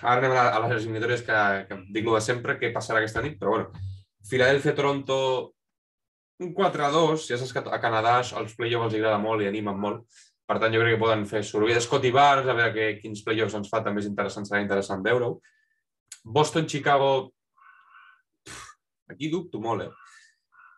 Ara 0.00 0.16
anem 0.22 0.34
a, 0.34 0.46
les 0.64 0.80
eliminatòries 0.80 1.22
que, 1.26 1.38
que 1.68 1.78
dic 1.94 2.08
de 2.08 2.24
sempre, 2.24 2.56
què 2.58 2.72
passarà 2.74 3.02
aquesta 3.02 3.22
nit, 3.22 3.36
però 3.38 3.54
bueno, 3.54 3.86
Filadèlfia-Toronto, 4.28 5.18
un 6.42 6.54
4 6.56 6.86
a 6.86 6.90
2, 6.94 7.28
ja 7.28 7.38
saps 7.38 7.52
que 7.54 7.62
a 7.62 7.80
Canadà 7.82 8.18
els 8.40 8.56
playoffs 8.56 8.88
els 8.88 8.98
agrada 8.98 9.20
molt 9.22 9.44
i 9.44 9.50
animen 9.50 9.78
molt, 9.78 10.20
per 10.48 10.56
tant 10.62 10.72
jo 10.72 10.80
crec 10.80 10.94
que 10.96 11.02
poden 11.02 11.26
fer 11.28 11.42
soroll 11.44 11.74
de 11.76 11.80
Scotty 11.84 12.10
Barnes, 12.14 12.48
a 12.48 12.56
veure 12.56 12.72
que, 12.72 12.86
quins 13.02 13.20
playoffs 13.26 13.56
ens 13.58 13.68
fa 13.68 13.82
també 13.84 14.00
és 14.00 14.08
interessant, 14.08 14.46
serà 14.48 14.62
interessant 14.64 15.02
veure-ho. 15.04 15.34
Boston-Chicago, 16.24 17.10
aquí 19.12 19.28
dubto 19.32 19.60
molt, 19.60 19.84
eh? 19.84 19.92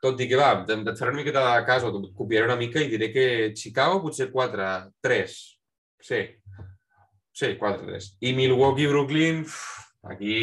Tot 0.00 0.20
i 0.24 0.26
que 0.30 0.38
va, 0.40 0.52
et 0.64 0.98
faré 0.98 1.12
una 1.12 1.20
miqueta 1.20 1.42
de 1.44 1.64
cas, 1.68 1.84
o 1.84 1.90
et 1.92 2.10
copiaré 2.16 2.48
una 2.48 2.56
mica 2.58 2.80
i 2.80 2.88
diré 2.88 3.10
que 3.12 3.26
Chicago 3.54 4.00
potser 4.02 4.30
4, 4.32 4.68
3, 5.04 5.34
sí, 6.00 6.20
sí, 7.36 7.50
4, 7.60 7.84
3. 7.86 8.06
I 8.24 8.32
Milwaukee-Brooklyn, 8.38 9.44
aquí 10.10 10.38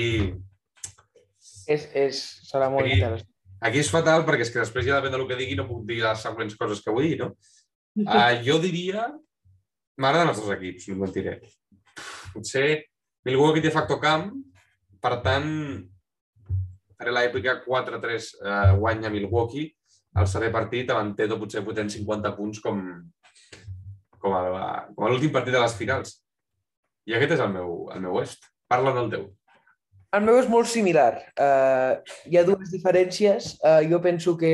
És, 1.68 1.90
és, 1.92 2.20
serà 2.48 2.70
molt 2.72 2.86
Aquí- 2.86 3.00
interessant. 3.02 3.34
Aquí 3.68 3.80
és 3.82 3.90
fatal 3.90 4.22
perquè 4.24 4.46
és 4.46 4.52
que 4.54 4.62
després 4.62 4.86
ja 4.86 5.00
depèn 5.02 5.16
del 5.18 5.26
que 5.28 5.36
digui 5.36 5.56
no 5.58 5.66
puc 5.68 5.82
dir 5.90 5.98
les 6.04 6.22
següents 6.22 6.54
coses 6.56 6.80
que 6.86 6.94
vull 6.94 7.08
dir, 7.10 7.18
no? 7.24 7.32
Uh, 8.06 8.36
jo 8.46 8.60
diria... 8.64 9.08
M'agraden 9.98 10.30
els 10.30 10.38
dos 10.38 10.52
equips, 10.54 10.84
no 10.92 11.00
mentiré. 11.02 11.40
Potser 12.30 12.68
Milwaukee 13.26 13.64
té 13.64 13.72
factor 13.74 13.98
camp, 13.98 14.28
per 15.02 15.16
tant, 15.26 15.48
faré 16.94 17.14
l'èpica 17.16 17.56
4-3 17.64 18.28
uh, 18.38 18.76
guanya 18.78 19.10
Milwaukee, 19.10 19.72
el 20.18 20.30
saber 20.30 20.52
partit, 20.54 20.90
amb 20.94 21.18
Tedo 21.18 21.40
potser 21.42 21.64
potent 21.66 21.90
50 21.94 22.34
punts 22.38 22.62
com, 22.62 22.78
com, 24.22 24.38
a, 24.38 24.86
l'últim 25.10 25.34
partit 25.34 25.54
de 25.54 25.62
les 25.62 25.76
finals. 25.78 26.16
I 27.10 27.18
aquest 27.18 27.38
és 27.38 27.44
el 27.44 27.52
meu, 27.54 27.88
el 27.94 28.02
meu 28.04 28.18
oest. 28.22 28.46
Parla 28.70 28.94
del 28.96 29.12
teu. 29.14 29.28
El 30.18 30.26
meu 30.28 30.38
és 30.40 30.48
molt 30.50 30.70
similar. 30.70 31.12
Uh, 31.34 32.00
hi 32.30 32.40
ha 32.40 32.46
dues 32.48 32.70
diferències. 32.74 33.54
Uh, 33.62 33.82
jo 33.90 34.02
penso 34.04 34.34
que 34.40 34.54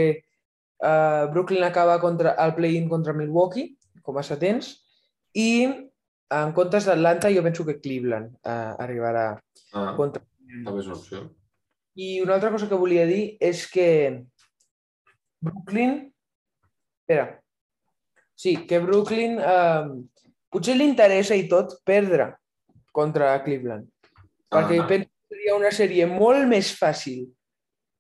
uh, 0.84 1.32
Brooklyn 1.32 1.64
acaba 1.64 2.00
contra 2.04 2.36
el 2.44 2.54
play-in 2.58 2.90
contra 2.92 3.14
Milwaukee, 3.16 3.78
com 4.04 4.18
a 4.20 4.24
setents, 4.28 4.74
i 5.34 5.50
en 6.34 6.52
comptes 6.54 6.86
d'Atlanta 6.90 7.32
jo 7.34 7.42
penso 7.46 7.64
que 7.66 7.80
Cleveland 7.80 8.36
uh, 8.44 8.76
arribarà 8.84 9.32
Ah, 9.74 9.94
contra... 9.98 10.22
també 10.66 10.82
és 10.84 10.88
una 10.92 10.98
opció. 11.00 11.24
I 11.98 12.22
una 12.22 12.36
altra 12.36 12.52
cosa 12.54 12.68
que 12.70 12.78
volia 12.78 13.08
dir 13.10 13.38
és 13.42 13.64
que 13.70 13.88
Brooklyn... 15.42 16.12
Espera. 17.04 17.40
Sí, 18.36 18.56
que 18.68 18.80
Brooklyn 18.82 19.40
eh, 19.40 19.90
potser 20.54 20.76
li 20.78 20.86
interessa 20.90 21.36
i 21.38 21.48
tot 21.52 21.76
perdre 21.86 22.30
contra 22.96 23.34
Cleveland. 23.46 23.90
Perquè 24.54 24.80
Ah. 24.82 24.88
penso 24.88 25.10
que 25.10 25.36
seria 25.36 25.56
una 25.58 25.72
sèrie 25.74 26.06
molt 26.10 26.48
més 26.50 26.72
fàcil 26.78 27.28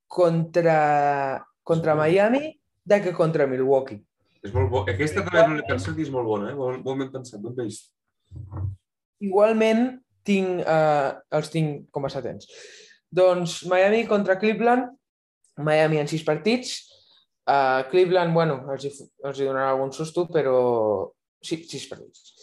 contra, 0.08 1.43
contra 1.63 1.96
Miami 1.98 2.54
que 2.88 3.13
contra 3.13 3.48
Milwaukee. 3.48 4.02
És 4.43 4.54
molt 4.54 4.69
bo. 4.72 4.84
Aquesta 4.89 5.24
també 5.24 5.43
no 5.48 5.58
l'he 5.58 5.67
pensat 5.67 5.98
i 5.98 6.04
és 6.04 6.12
molt 6.12 6.28
bona, 6.28 6.52
eh? 6.52 6.56
Molt, 6.58 6.84
molt 6.84 7.00
ben 7.00 7.12
pensat, 7.13 7.39
ben 7.43 7.56
vist. 7.62 7.91
Igualment, 9.24 9.86
tinc, 10.28 10.63
eh, 10.67 11.12
els 11.38 11.52
tinc 11.54 11.88
com 11.91 12.06
a 12.06 12.12
setents. 12.12 12.50
Doncs 13.13 13.62
Miami 13.69 14.06
contra 14.10 14.39
Cleveland, 14.39 14.89
Miami 15.58 16.02
en 16.02 16.10
sis 16.10 16.24
partits, 16.26 16.74
uh, 17.46 17.84
Cleveland, 17.91 18.34
bueno, 18.34 18.63
els 18.74 18.88
hi, 18.88 18.91
els 19.24 19.39
hi 19.39 19.46
donarà 19.46 19.69
algun 19.69 19.91
susto, 19.93 20.26
però 20.32 21.12
sí, 21.43 21.60
sis 21.69 21.86
partits. 21.91 22.34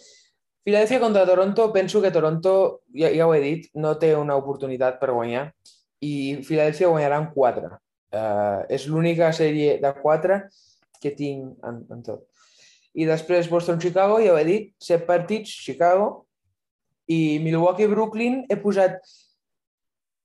Filadèlfia 0.63 1.01
contra 1.01 1.25
Toronto, 1.25 1.71
penso 1.73 2.01
que 2.01 2.11
Toronto, 2.11 2.83
ja, 2.93 3.09
ja 3.09 3.27
ho 3.27 3.33
he 3.33 3.41
dit, 3.41 3.67
no 3.73 3.95
té 3.99 4.13
una 4.15 4.37
oportunitat 4.37 4.99
per 5.01 5.11
guanyar 5.11 5.49
i 6.05 6.13
Filadèlfia 6.45 6.91
guanyarà 6.91 7.17
en 7.19 7.31
quatre. 7.33 7.71
Uh, 8.11 8.67
és 8.67 8.89
l'única 8.91 9.29
sèrie 9.31 9.77
de 9.79 9.91
quatre 10.01 10.41
que 11.01 11.13
tinc 11.15 11.55
en, 11.67 11.79
en 11.93 12.01
tot. 12.03 12.25
I 12.91 13.07
després 13.07 13.47
Boston-Chicago, 13.47 14.19
ja 14.19 14.33
ho 14.33 14.39
he 14.39 14.47
dit, 14.47 14.73
set 14.83 15.05
partits, 15.07 15.53
Chicago, 15.63 16.25
i 17.11 17.39
Milwaukee-Brooklyn 17.43 18.45
he 18.51 18.57
posat 18.59 18.99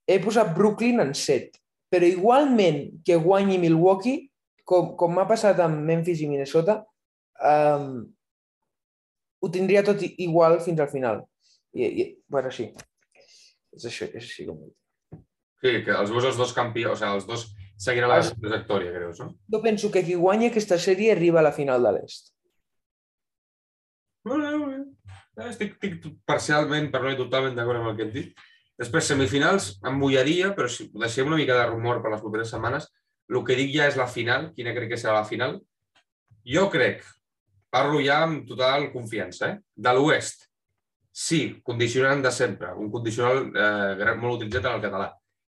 he 0.06 0.18
posat 0.22 0.52
Brooklyn 0.54 1.02
en 1.02 1.14
7, 1.18 1.58
però 1.90 2.06
igualment 2.06 3.00
que 3.06 3.18
guanyi 3.18 3.58
Milwaukee, 3.58 4.28
com, 4.66 4.92
com 4.98 5.14
m'ha 5.14 5.26
passat 5.26 5.58
amb 5.62 5.82
Memphis 5.86 6.22
i 6.22 6.28
Minnesota, 6.30 6.80
um, 7.42 8.04
ho 9.42 9.50
tindria 9.52 9.82
tot 9.86 10.02
igual 10.06 10.60
fins 10.62 10.82
al 10.82 10.90
final. 10.92 11.24
I, 11.74 11.86
i 11.86 12.06
bueno, 12.30 12.52
sí. 12.54 12.70
És 13.76 13.86
això, 13.90 14.08
és 14.12 14.22
així 14.22 14.46
com... 14.46 14.62
ho 14.62 14.70
dic. 14.70 15.22
Sí, 15.62 15.72
que 15.86 15.94
els 15.96 16.12
veus 16.14 16.30
els 16.30 16.38
dos 16.38 16.54
campions, 16.54 16.94
o 16.94 17.00
sigui, 17.00 17.14
els 17.18 17.26
dos 17.28 17.46
seguiran 17.76 18.10
la 18.10 18.20
trajectòria, 18.24 18.92
creus, 18.94 19.20
no? 19.20 19.30
Jo 19.52 19.60
penso 19.62 19.90
que 19.92 20.02
qui 20.04 20.16
guanya 20.16 20.50
aquesta 20.50 20.78
sèrie 20.80 21.12
arriba 21.12 21.40
a 21.40 21.46
la 21.46 21.54
final 21.56 21.84
de 21.84 21.92
l'Est. 21.96 22.32
Molt 24.26 24.42
bé, 24.42 24.52
molt 24.58 24.72
bé. 24.72 25.46
Estic, 25.46 25.74
estic 25.76 26.06
parcialment, 26.26 26.88
per 26.90 27.02
no 27.02 27.12
dir 27.12 27.18
totalment 27.20 27.56
d'acord 27.56 27.82
amb 27.82 27.92
el 27.92 27.98
que 27.98 28.06
hem 28.06 28.14
dit. 28.14 28.46
Després, 28.80 29.08
semifinals, 29.08 29.68
em 29.88 30.00
bullaria, 30.00 30.50
però 30.56 30.68
si 30.72 30.88
deixem 30.92 31.28
una 31.28 31.38
mica 31.40 31.56
de 31.56 31.68
rumor 31.68 32.02
per 32.02 32.12
les 32.12 32.24
properes 32.24 32.50
setmanes, 32.52 32.88
el 33.28 33.44
que 33.44 33.56
dic 33.58 33.72
ja 33.74 33.86
és 33.90 33.96
la 34.00 34.08
final, 34.08 34.50
quina 34.56 34.74
crec 34.76 34.92
que 34.92 35.00
serà 35.00 35.20
la 35.20 35.28
final. 35.28 35.58
Jo 36.46 36.66
crec, 36.72 37.04
parlo 37.72 38.00
ja 38.04 38.22
amb 38.24 38.44
total 38.48 38.90
confiança, 38.92 39.52
eh? 39.52 39.60
de 39.76 39.94
l'Oest, 39.96 40.46
sí, 41.16 41.40
condicionant 41.64 42.22
de 42.24 42.32
sempre, 42.32 42.72
un 42.76 42.90
condicional 42.92 43.46
eh, 43.48 44.12
molt 44.20 44.38
utilitzat 44.38 44.68
en 44.68 44.76
el 44.76 44.84
català. 44.84 45.08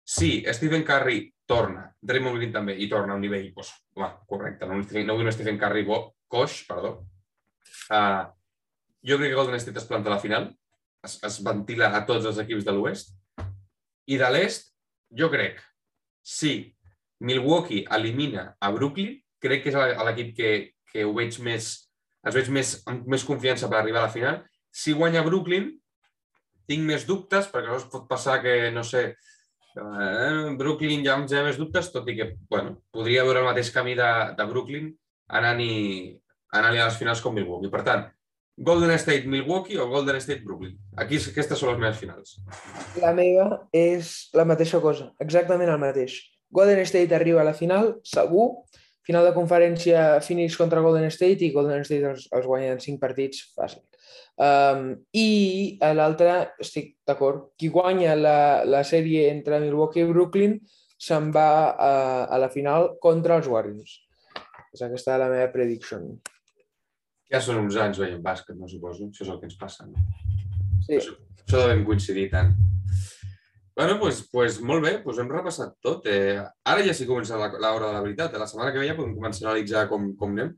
Sí, 0.08 0.44
Stephen 0.54 0.86
Curry 0.86 1.20
torna, 1.48 1.86
Draymond 2.04 2.36
Green 2.36 2.52
també, 2.52 2.76
i 2.76 2.88
torna 2.90 3.14
a 3.14 3.18
un 3.18 3.24
nivell, 3.24 3.48
doncs, 3.56 3.72
home, 3.96 4.08
correcte, 4.28 4.68
no, 4.68 4.78
no 4.78 5.16
vull 5.16 5.30
un 5.30 5.34
Stephen 5.34 5.58
Curry 5.60 5.86
bo, 5.88 6.02
coix, 6.28 6.60
perdó. 6.68 6.98
Uh, 7.88 8.26
jo 9.08 9.16
crec 9.16 9.32
que 9.32 9.38
Golden 9.38 9.60
State 9.62 9.80
es 9.80 9.88
planta 9.88 10.12
a 10.12 10.16
la 10.16 10.22
final, 10.22 10.50
es, 11.04 11.16
es 11.24 11.38
ventila 11.44 11.92
a 11.96 12.04
tots 12.08 12.28
els 12.28 12.40
equips 12.44 12.66
de 12.66 12.74
l'Oest. 12.76 13.14
I 14.08 14.18
de 14.20 14.28
l'Est, 14.32 14.72
jo 15.16 15.30
crec, 15.32 15.62
si 16.24 16.52
Milwaukee 17.24 17.86
elimina 17.96 18.50
a 18.60 18.70
Brooklyn, 18.74 19.16
crec 19.40 19.64
que 19.64 19.72
és 19.72 20.04
l'equip 20.04 20.34
que, 20.36 20.52
que 20.92 21.04
ho 21.06 21.14
veig 21.16 21.40
més, 21.44 21.70
els 22.26 22.36
veig 22.36 22.52
més, 22.52 22.74
amb 22.90 23.08
més 23.08 23.24
confiança 23.24 23.70
per 23.70 23.80
arribar 23.80 24.04
a 24.04 24.08
la 24.08 24.14
final. 24.14 24.42
Si 24.68 24.92
guanya 24.96 25.24
Brooklyn, 25.24 25.70
tinc 26.68 26.84
més 26.84 27.06
dubtes, 27.08 27.48
perquè 27.48 27.72
es 27.78 27.88
pot 27.88 28.04
passar 28.10 28.38
que, 28.44 28.54
no 28.74 28.84
sé, 28.84 29.14
eh, 29.78 30.54
Brooklyn 30.58 31.04
ja 31.06 31.16
em 31.18 31.26
més 31.46 31.58
dubtes, 31.60 31.90
tot 31.94 32.08
i 32.08 32.16
que, 32.18 32.32
bueno, 32.50 32.78
podria 32.92 33.24
veure 33.26 33.42
el 33.42 33.48
mateix 33.48 33.70
camí 33.74 33.94
de, 33.98 34.10
de 34.38 34.46
Brooklyn 34.50 34.92
anant-hi 35.28 35.74
anant 36.56 36.72
a 36.74 36.86
les 36.86 36.96
finals 36.96 37.20
com 37.20 37.34
Milwaukee. 37.36 37.70
Per 37.72 37.82
tant, 37.86 38.06
Golden 38.58 38.98
State 38.98 39.28
Milwaukee 39.28 39.78
o 39.78 39.88
Golden 39.88 40.20
State 40.20 40.42
Brooklyn. 40.42 40.74
Aquí 40.96 41.20
aquestes 41.20 41.60
són 41.60 41.72
les 41.72 41.78
meves 41.78 42.00
finals. 42.00 42.38
La 42.98 43.12
meva 43.14 43.62
és 43.72 44.30
la 44.34 44.46
mateixa 44.48 44.80
cosa, 44.82 45.12
exactament 45.22 45.70
el 45.70 45.80
mateix. 45.82 46.18
Golden 46.50 46.80
State 46.88 47.14
arriba 47.14 47.44
a 47.44 47.46
la 47.46 47.54
final, 47.54 47.98
segur. 48.02 48.50
Final 49.06 49.24
de 49.24 49.36
conferència 49.36 50.18
Phoenix 50.20 50.56
contra 50.60 50.82
Golden 50.84 51.06
State 51.12 51.46
i 51.46 51.52
Golden 51.54 51.84
State 51.86 52.10
els, 52.10 52.26
els 52.34 52.48
guanya 52.48 52.74
en 52.74 52.82
5 52.82 53.00
partits, 53.00 53.46
fàcil. 53.56 53.84
Um, 54.38 54.92
I 55.18 55.78
a 55.82 55.90
l'altre, 55.98 56.54
estic 56.62 56.92
d'acord, 57.06 57.48
qui 57.58 57.70
guanya 57.74 58.14
la, 58.14 58.36
la 58.64 58.84
sèrie 58.86 59.28
entre 59.32 59.58
Milwaukee 59.58 60.04
i 60.06 60.10
Brooklyn 60.12 60.58
se'n 60.98 61.32
va 61.34 61.48
a, 61.74 61.92
a 62.30 62.38
la 62.38 62.48
final 62.50 62.92
contra 63.02 63.38
els 63.40 63.48
Warriors. 63.50 63.96
És 64.74 64.82
aquesta 64.86 65.16
la 65.18 65.28
meva 65.32 65.50
prediction. 65.50 66.06
Ja 67.28 67.40
són 67.44 67.58
uns 67.64 67.76
anys 67.82 67.98
veient 68.00 68.22
bàsquet, 68.24 68.56
no 68.56 68.68
suposo. 68.70 69.08
Això 69.10 69.26
és 69.26 69.32
el 69.34 69.40
que 69.40 69.48
ens 69.50 69.58
passa. 69.60 69.86
No? 69.90 70.06
Sí. 70.86 70.96
Això, 71.00 71.16
això 71.44 71.64
devem 71.66 71.82
coincidir 71.84 72.28
tant. 72.32 72.54
Bueno, 73.78 73.98
pues, 74.00 74.24
pues, 74.32 74.56
molt 74.64 74.82
bé, 74.82 74.94
doncs 75.04 75.18
hem 75.22 75.28
repassat 75.30 75.76
tot. 75.84 76.06
Eh, 76.10 76.38
ara 76.66 76.82
ja 76.86 76.94
sí 76.94 77.04
que 77.04 77.12
comença 77.12 77.36
la- 77.38 77.50
l'hora 77.52 77.90
de 77.90 77.94
la 77.94 78.00
veritat. 78.02 78.34
La 78.38 78.46
setmana 78.50 78.72
que 78.72 78.80
ve 78.82 78.88
ja 78.88 78.96
podem 78.98 79.14
començar 79.14 79.44
a 79.46 79.50
analitzar 79.50 79.84
com, 79.90 80.08
com 80.18 80.32
anem. 80.34 80.54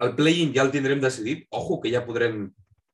El 0.00 0.14
play-in 0.16 0.54
ja 0.54 0.62
el 0.64 0.70
tindrem 0.72 1.00
decidit. 1.00 1.46
Ojo, 1.50 1.80
que 1.82 1.92
ja 1.92 2.04
podrem... 2.06 2.46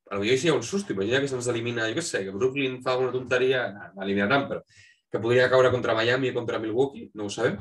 Potser 0.09 0.38
hi 0.49 0.53
ha 0.53 0.57
un 0.57 0.64
susto, 0.64 0.94
imagina 0.94 1.21
que 1.21 1.29
se'ns 1.29 1.49
elimina, 1.53 1.88
jo 1.90 1.99
què 1.99 2.05
sé, 2.05 2.23
que 2.25 2.33
Brooklyn 2.33 2.79
fa 2.85 2.97
una 3.01 3.12
tonteria, 3.12 3.66
no, 3.75 3.90
l'eliminaran, 4.01 4.47
però 4.49 4.62
que 5.09 5.21
podria 5.21 5.49
caure 5.53 5.71
contra 5.73 5.97
Miami 5.97 6.31
i 6.31 6.37
contra 6.37 6.61
Milwaukee, 6.61 7.11
no 7.16 7.29
ho 7.29 7.33
sabem. 7.33 7.59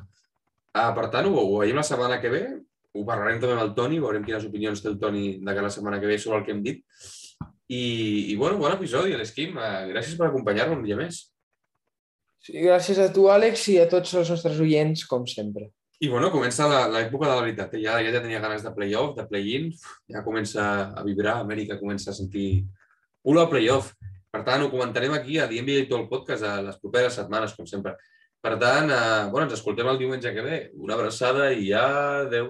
Ah, 0.76 0.92
per 0.96 1.10
tant, 1.12 1.28
ho, 1.28 1.44
ho 1.44 1.62
veiem 1.62 1.80
la 1.80 1.86
setmana 1.88 2.20
que 2.24 2.32
ve, 2.32 2.44
ho 2.98 3.06
parlarem 3.08 3.40
també 3.42 3.56
amb 3.56 3.64
el 3.64 3.74
Toni, 3.78 4.02
veurem 4.04 4.26
quines 4.26 4.46
opinions 4.48 4.82
té 4.84 4.92
el 4.92 5.00
Toni 5.02 5.26
de 5.40 5.54
cara 5.54 5.68
la 5.68 5.74
setmana 5.74 6.00
que 6.02 6.10
ve 6.10 6.18
sobre 6.22 6.42
el 6.42 6.46
que 6.46 6.54
hem 6.56 6.64
dit. 6.66 6.84
I, 7.68 7.82
i 8.32 8.36
bueno, 8.40 8.60
bon 8.62 8.74
episodi, 8.74 9.16
l'Esquim. 9.20 9.58
Uh, 9.60 9.88
gràcies 9.92 10.16
per 10.20 10.30
acompanyar-me 10.30 10.78
un 10.80 10.86
dia 10.86 10.98
més. 11.00 11.26
Sí, 12.44 12.56
gràcies 12.64 13.00
a 13.04 13.10
tu, 13.14 13.28
Àlex, 13.32 13.66
i 13.74 13.80
a 13.84 13.90
tots 13.92 14.14
els 14.16 14.32
nostres 14.32 14.62
oients, 14.64 15.04
com 15.10 15.28
sempre. 15.28 15.68
I 15.98 16.10
bueno, 16.12 16.28
comença 16.30 16.68
l'època 16.94 17.26
de 17.26 17.32
la 17.32 17.42
veritat. 17.42 17.72
Ja, 17.82 17.96
ja 18.06 18.20
tenia 18.22 18.42
ganes 18.44 18.62
de 18.62 18.70
play-off, 18.76 19.16
de 19.18 19.24
play-in. 19.26 19.72
Ja 20.14 20.22
comença 20.22 20.68
a 20.94 21.06
vibrar, 21.08 21.40
Amèrica 21.42 21.80
comença 21.80 22.12
a 22.12 22.14
sentir 22.14 22.68
olor 23.26 23.48
a 23.48 23.50
play-off. 23.50 23.96
Per 24.30 24.44
tant, 24.46 24.62
ho 24.62 24.70
comentarem 24.70 25.16
aquí 25.18 25.40
a 25.42 25.48
The 25.50 25.58
NBA 25.64 25.88
Talk 25.90 26.06
Podcast 26.12 26.46
a 26.46 26.60
les 26.62 26.78
properes 26.78 27.18
setmanes, 27.18 27.56
com 27.58 27.66
sempre. 27.66 27.96
Per 28.46 28.54
tant, 28.62 28.92
eh, 28.94 29.26
bueno, 29.32 29.48
ens 29.48 29.58
escoltem 29.58 29.90
el 29.90 29.98
diumenge 29.98 30.36
que 30.36 30.46
ve. 30.46 30.60
Una 30.78 30.94
abraçada 30.94 31.50
i 31.52 31.72
adeu. 31.74 32.46